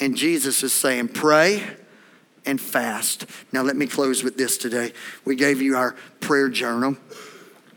[0.00, 1.62] And Jesus is saying, pray
[2.46, 3.26] and fast.
[3.52, 4.92] Now, let me close with this today.
[5.24, 6.96] We gave you our prayer journal,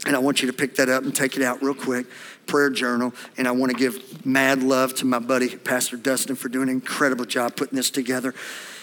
[0.05, 2.07] and I want you to pick that up and take it out real quick.
[2.47, 6.47] Prayer journal, and I want to give mad love to my buddy, Pastor Dustin, for
[6.47, 8.35] doing an incredible job putting this together.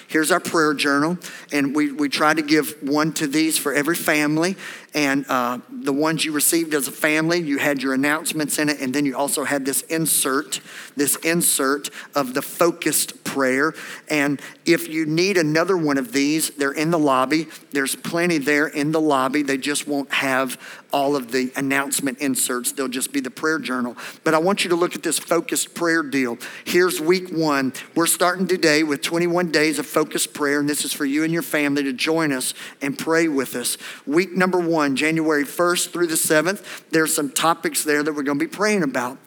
[0.09, 1.17] Here's our prayer journal,
[1.53, 4.57] and we, we try to give one to these for every family.
[4.95, 8.81] And uh, the ones you received as a family, you had your announcements in it,
[8.81, 10.61] and then you also had this insert,
[10.97, 13.75] this insert of the focused prayer.
[14.09, 17.47] And if you need another one of these, they're in the lobby.
[17.71, 19.43] There's plenty there in the lobby.
[19.43, 20.59] They just won't have
[20.93, 23.97] all of the announcement inserts, they'll just be the prayer journal.
[24.25, 26.39] But I want you to look at this focused prayer deal.
[26.65, 27.73] Here's week one.
[27.95, 31.33] We're starting today with 21 days of focused prayer, and this is for you and
[31.33, 33.79] your family to join us and pray with us.
[34.07, 38.39] Week number one, January 1st through the 7th, there's some topics there that we're going
[38.39, 39.19] to be praying about.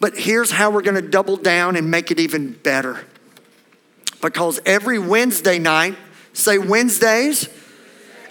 [0.00, 3.04] But here's how we're going to double down and make it even better.
[4.20, 5.96] Because every Wednesday night,
[6.32, 7.48] say Wednesdays,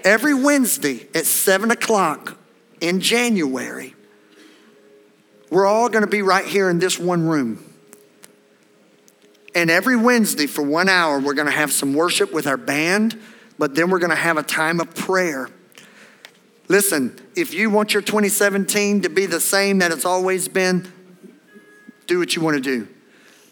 [0.03, 2.38] every Wednesday at 7 o'clock
[2.82, 3.95] in January,
[5.49, 7.63] we're all going to be right here in this one room.
[9.53, 13.19] And every Wednesday for one hour, we're going to have some worship with our band,
[13.57, 15.49] but then we're going to have a time of prayer.
[16.72, 20.89] Listen, if you want your 2017 to be the same that it's always been,
[22.07, 22.88] do what you want to do.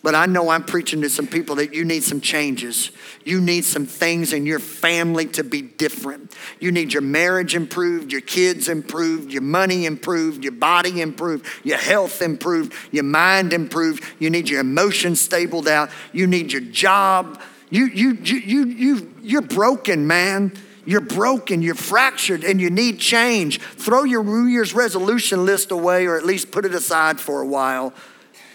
[0.01, 2.91] But I know I'm preaching to some people that you need some changes.
[3.25, 6.33] You need some things in your family to be different.
[6.61, 11.77] You need your marriage improved, your kids improved, your money improved, your body improved, your
[11.77, 14.01] health improved, your mind improved.
[14.19, 15.89] You need your emotions stabled out.
[16.13, 17.41] You need your job.
[17.69, 20.53] You, you, you, you, you, you're broken, man.
[20.85, 23.59] You're broken, you're fractured, and you need change.
[23.59, 27.47] Throw your New Year's resolution list away or at least put it aside for a
[27.47, 27.93] while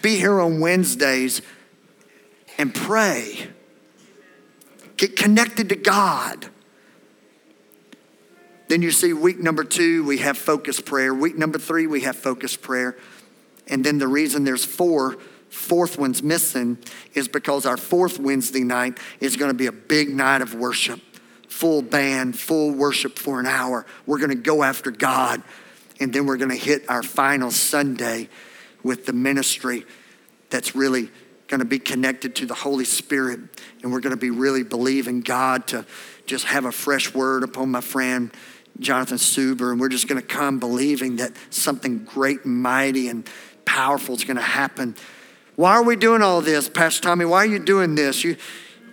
[0.05, 1.41] be here on Wednesdays
[2.59, 3.47] and pray.
[4.97, 6.47] Get connected to God.
[8.67, 11.11] Then you see, week number two, we have focused prayer.
[11.11, 12.95] Week number three, we have focused prayer.
[13.67, 15.17] And then the reason there's four,
[15.49, 16.77] fourth one's missing
[17.15, 21.01] is because our fourth Wednesday night is going to be a big night of worship.
[21.55, 23.85] Full band, full worship for an hour.
[24.05, 25.41] We're going to go after God.
[26.01, 28.27] And then we're going to hit our final Sunday
[28.83, 29.85] with the ministry
[30.49, 31.09] that's really
[31.47, 33.39] going to be connected to the Holy Spirit,
[33.81, 35.85] and we're going to be really believing God to
[36.25, 38.33] just have a fresh word upon my friend
[38.79, 43.29] Jonathan Suber, and we're just going to come believing that something great and mighty and
[43.63, 44.93] powerful is going to happen.
[45.55, 47.23] Why are we doing all this, Pastor Tommy?
[47.23, 48.25] Why are you doing this?
[48.25, 48.35] You,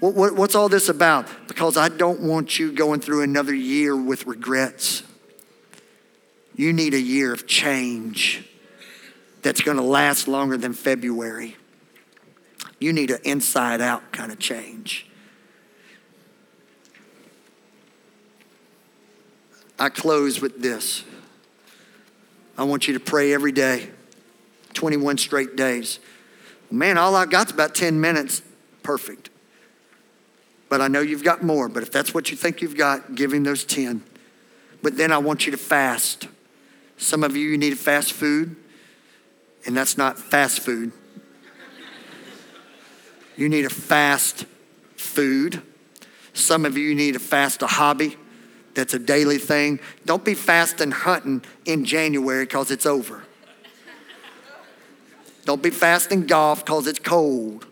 [0.02, 1.28] what, what, what's all this about?
[1.46, 5.04] Because I don't want you going through another year with regrets.
[6.56, 8.44] You need a year of change
[9.42, 11.56] that's going to last longer than February.
[12.80, 15.06] You need an inside out kind of change.
[19.78, 21.04] I close with this.
[22.58, 23.88] I want you to pray every day,
[24.74, 26.00] 21 straight days.
[26.72, 28.42] Man, all I got's about 10 minutes.
[28.82, 29.30] Perfect.
[30.72, 31.68] But I know you've got more.
[31.68, 34.02] But if that's what you think you've got, give him those 10.
[34.80, 36.28] But then I want you to fast.
[36.96, 38.56] Some of you, you need fast food,
[39.66, 40.92] and that's not fast food.
[43.36, 44.46] You need a fast
[44.96, 45.60] food.
[46.32, 48.16] Some of you need to fast a hobby
[48.72, 49.78] that's a daily thing.
[50.06, 53.24] Don't be fasting hunting in January because it's over.
[55.44, 57.66] Don't be fasting golf because it's cold.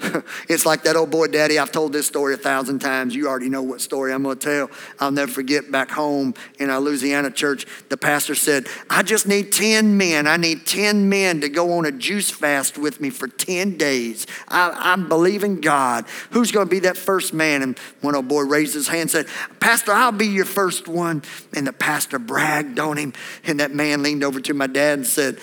[0.48, 1.58] it's like that old boy daddy.
[1.58, 3.14] I've told this story a thousand times.
[3.14, 4.70] You already know what story I'm going to tell.
[4.98, 9.52] I'll never forget back home in our Louisiana church, the pastor said, I just need
[9.52, 10.26] 10 men.
[10.26, 14.26] I need 10 men to go on a juice fast with me for 10 days.
[14.48, 16.06] I, am believing God.
[16.30, 17.62] Who's going to be that first man?
[17.62, 19.26] And one old boy raised his hand and said,
[19.60, 21.22] Pastor, I'll be your first one.
[21.54, 23.12] And the pastor bragged on him.
[23.44, 25.38] And that man leaned over to my dad and said,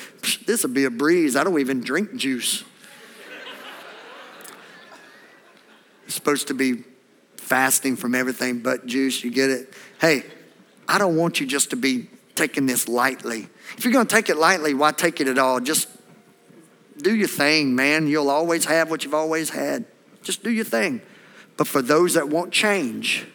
[0.45, 1.35] This will be a breeze.
[1.35, 2.63] I don't even drink juice.
[6.07, 6.83] Supposed to be
[7.37, 9.23] fasting from everything but juice.
[9.23, 9.73] You get it?
[9.99, 10.23] Hey,
[10.87, 13.47] I don't want you just to be taking this lightly.
[13.77, 15.59] If you're going to take it lightly, why take it at all?
[15.59, 15.87] Just
[16.97, 18.07] do your thing, man.
[18.07, 19.85] You'll always have what you've always had.
[20.23, 21.01] Just do your thing.
[21.57, 23.25] But for those that won't change,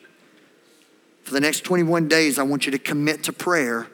[1.24, 3.88] for the next 21 days, I want you to commit to prayer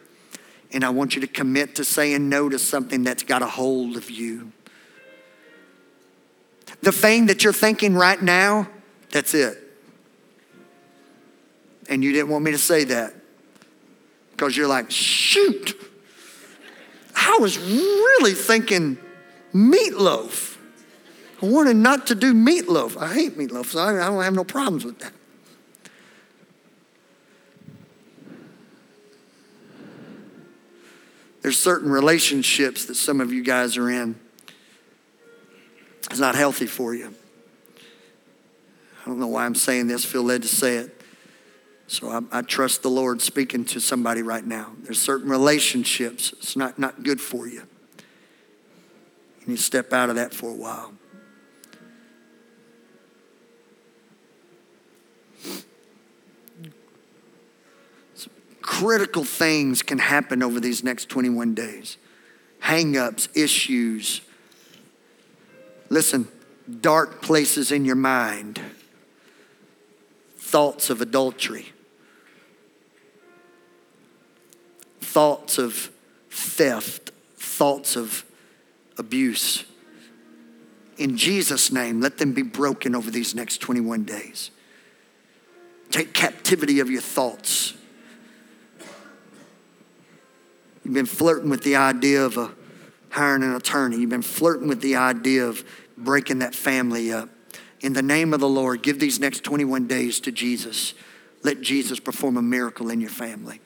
[0.72, 3.97] and I want you to commit to saying no to something that's got a hold
[3.97, 4.53] of you.
[6.83, 8.68] The thing that you're thinking right now,
[9.11, 9.59] that's it.
[11.89, 13.14] And you didn't want me to say that
[14.31, 15.74] because you're like, shoot,
[17.16, 18.99] I was really thinking
[19.53, 20.57] meatloaf.
[21.43, 22.97] I wanted not to do meatloaf.
[22.97, 25.12] I hate meatloaf, so I don't have no problems with that.
[31.43, 34.18] There's certain relationships that some of you guys are in
[36.11, 37.14] it's not healthy for you.
[39.02, 40.94] I don't know why I'm saying this, feel led to say it.
[41.86, 44.72] So I, I, trust the Lord speaking to somebody right now.
[44.82, 47.62] There's certain relationships, it's not, not good for you.
[49.40, 50.92] You need to step out of that for a while.
[58.14, 61.96] Some critical things can happen over these next 21 days
[62.61, 64.20] hang ups, issues,
[65.91, 66.28] Listen,
[66.80, 68.61] dark places in your mind,
[70.36, 71.72] thoughts of adultery,
[75.01, 75.91] thoughts of
[76.30, 78.24] theft, thoughts of
[78.99, 79.64] abuse.
[80.99, 84.51] In Jesus' name, let them be broken over these next 21 days.
[85.91, 87.74] Take captivity of your thoughts.
[90.84, 92.51] You've been flirting with the idea of a
[93.11, 93.98] hiring an attorney.
[93.98, 95.64] You've been flirting with the idea of
[95.96, 97.28] breaking that family up.
[97.80, 100.94] In the name of the Lord, give these next 21 days to Jesus.
[101.42, 103.61] Let Jesus perform a miracle in your family.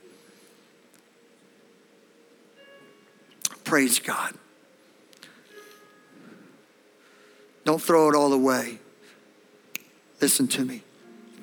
[3.64, 4.34] Praise God.
[7.64, 8.78] Don't throw it all away.
[10.20, 10.82] Listen to me.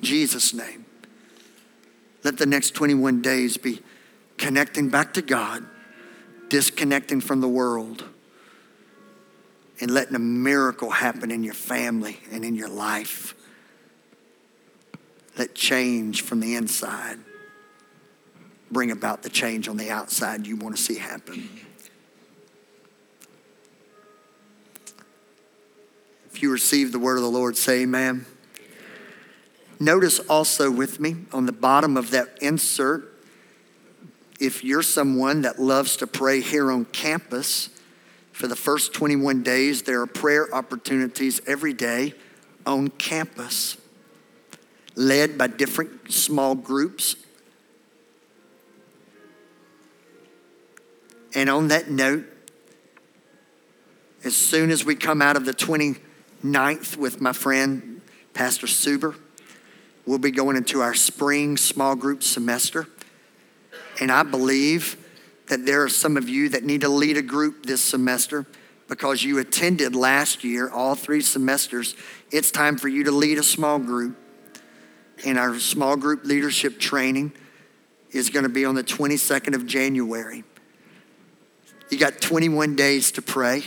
[0.00, 0.84] Jesus' name.
[2.22, 3.80] Let the next 21 days be
[4.36, 5.64] connecting back to God
[6.50, 8.04] disconnecting from the world
[9.80, 13.34] and letting a miracle happen in your family and in your life.
[15.38, 17.18] Let change from the inside
[18.70, 21.48] bring about the change on the outside you want to see happen.
[26.32, 28.26] If you receive the word of the Lord, say amen.
[29.80, 33.09] Notice also with me on the bottom of that insert
[34.40, 37.68] if you're someone that loves to pray here on campus,
[38.32, 42.14] for the first 21 days, there are prayer opportunities every day
[42.64, 43.76] on campus,
[44.94, 47.16] led by different small groups.
[51.34, 52.24] And on that note,
[54.24, 58.00] as soon as we come out of the 29th with my friend,
[58.34, 59.16] Pastor Suber.
[60.06, 62.88] We'll be going into our spring small group semester.
[64.00, 64.96] And I believe
[65.48, 68.46] that there are some of you that need to lead a group this semester
[68.88, 71.94] because you attended last year, all three semesters.
[72.30, 74.16] It's time for you to lead a small group.
[75.24, 77.32] And our small group leadership training
[78.10, 80.44] is going to be on the 22nd of January.
[81.90, 83.64] You got 21 days to pray.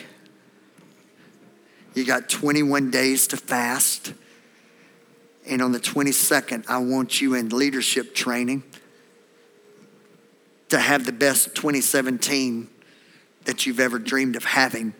[1.94, 4.14] You got 21 days to fast.
[5.46, 8.64] And on the 22nd, I want you in leadership training
[10.74, 12.68] to have the best 2017
[13.46, 14.92] that you've ever dreamed of having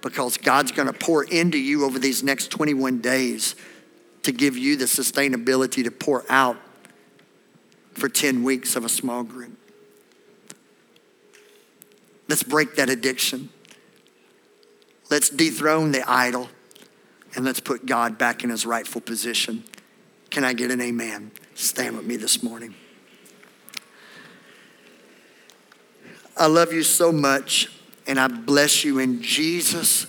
[0.00, 3.56] because God's going to pour into you over these next 21 days
[4.22, 6.56] to give you the sustainability to pour out
[7.94, 9.58] for 10 weeks of a small group.
[12.28, 13.48] Let's break that addiction.
[15.10, 16.48] Let's dethrone the idol
[17.34, 19.64] and let's put God back in his rightful position.
[20.30, 21.32] Can I get an amen?
[21.56, 22.76] Stand with me this morning.
[26.36, 27.68] I love you so much,
[28.06, 30.06] and I bless you in Jesus'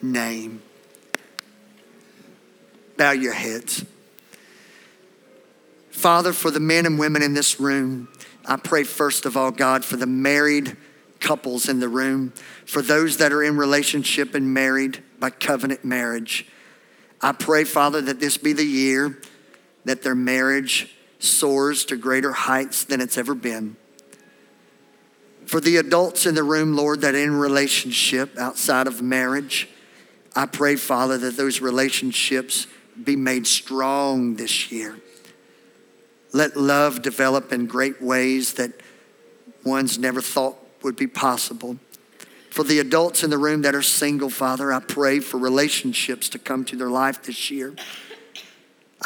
[0.00, 0.62] name.
[2.96, 3.84] Bow your heads.
[5.90, 8.08] Father, for the men and women in this room,
[8.46, 10.76] I pray first of all, God, for the married
[11.20, 12.32] couples in the room,
[12.64, 16.46] for those that are in relationship and married by covenant marriage.
[17.20, 19.20] I pray, Father, that this be the year
[19.84, 23.76] that their marriage soars to greater heights than it's ever been.
[25.46, 29.68] For the adults in the room, Lord, that in relationship outside of marriage,
[30.34, 32.66] I pray, Father, that those relationships
[33.02, 34.98] be made strong this year.
[36.32, 38.72] Let love develop in great ways that
[39.64, 41.78] one's never thought would be possible.
[42.50, 46.38] For the adults in the room that are single, Father, I pray for relationships to
[46.38, 47.74] come to their life this year.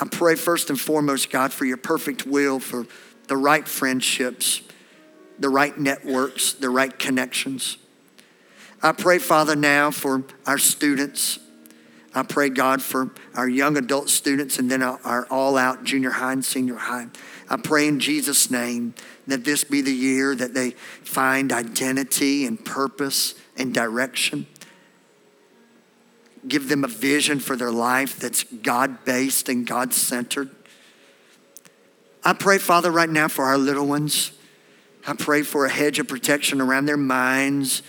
[0.01, 2.87] I pray first and foremost, God, for your perfect will, for
[3.29, 4.63] the right friendships
[5.39, 7.77] the right networks, the right connections.
[8.83, 11.39] I pray, Father, now for our students.
[12.15, 16.33] I pray, God, for our young adult students and then our all out junior high
[16.33, 17.09] and senior high.
[17.49, 18.95] I pray in Jesus' name
[19.27, 24.47] that this be the year that they find identity and purpose and direction.
[26.49, 30.51] Give them a vision for their life that's God based and God centered.
[32.25, 34.33] I pray, Father, right now for our little ones.
[35.07, 37.83] I pray for a hedge of protection around their minds,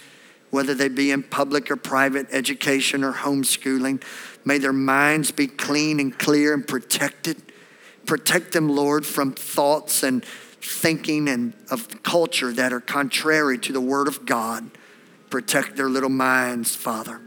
[0.51, 4.03] whether they be in public or private education or homeschooling.
[4.45, 7.41] May their minds be clean and clear and protected.
[8.05, 13.81] Protect them, Lord, from thoughts and thinking and of culture that are contrary to the
[13.81, 14.69] Word of God.
[15.29, 17.19] Protect their little minds, Father.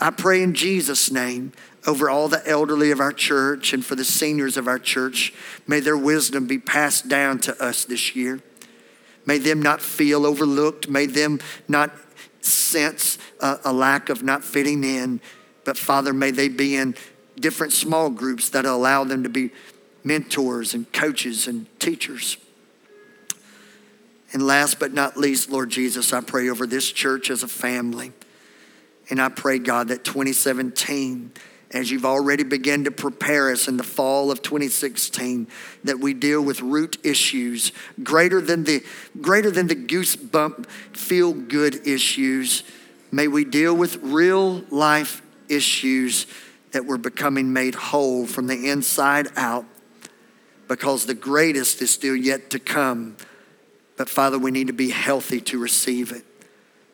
[0.00, 1.52] I pray in Jesus' name
[1.86, 5.34] over all the elderly of our church and for the seniors of our church.
[5.66, 8.40] May their wisdom be passed down to us this year.
[9.26, 10.88] May them not feel overlooked.
[10.88, 11.92] May them not
[12.40, 15.20] sense a, a lack of not fitting in.
[15.64, 16.94] But Father, may they be in
[17.38, 19.50] different small groups that allow them to be
[20.02, 22.38] mentors and coaches and teachers.
[24.32, 28.12] And last but not least, Lord Jesus, I pray over this church as a family.
[29.10, 31.32] And I pray, God, that 2017
[31.72, 35.46] as you've already begun to prepare us in the fall of 2016
[35.84, 38.84] that we deal with root issues greater than the
[39.20, 42.64] greater than the goosebump feel good issues.
[43.12, 46.26] May we deal with real life issues
[46.72, 49.64] that we're becoming made whole from the inside out
[50.68, 53.16] because the greatest is still yet to come.
[53.96, 56.24] But father we need to be healthy to receive it.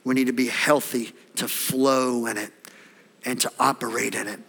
[0.05, 2.53] We need to be healthy to flow in it
[3.25, 4.41] and to operate in it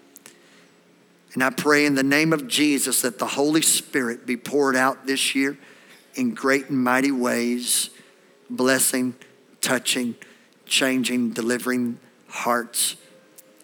[1.37, 5.05] and I pray in the name of Jesus that the Holy Spirit be poured out
[5.05, 5.55] this year
[6.15, 7.91] in great and mighty ways,
[8.49, 9.13] blessing,
[9.61, 10.15] touching,
[10.65, 12.95] changing, delivering hearts.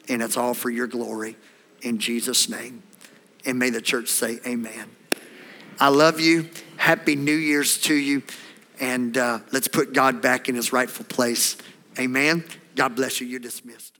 [0.07, 1.35] And it's all for your glory
[1.81, 2.83] in Jesus' name.
[3.43, 4.91] And may the church say, Amen.
[5.79, 6.51] I love you.
[6.77, 8.21] Happy New Year's to you.
[8.79, 11.57] And uh, let's put God back in his rightful place.
[11.97, 12.43] Amen.
[12.75, 13.27] God bless you.
[13.27, 13.92] You're dismissed.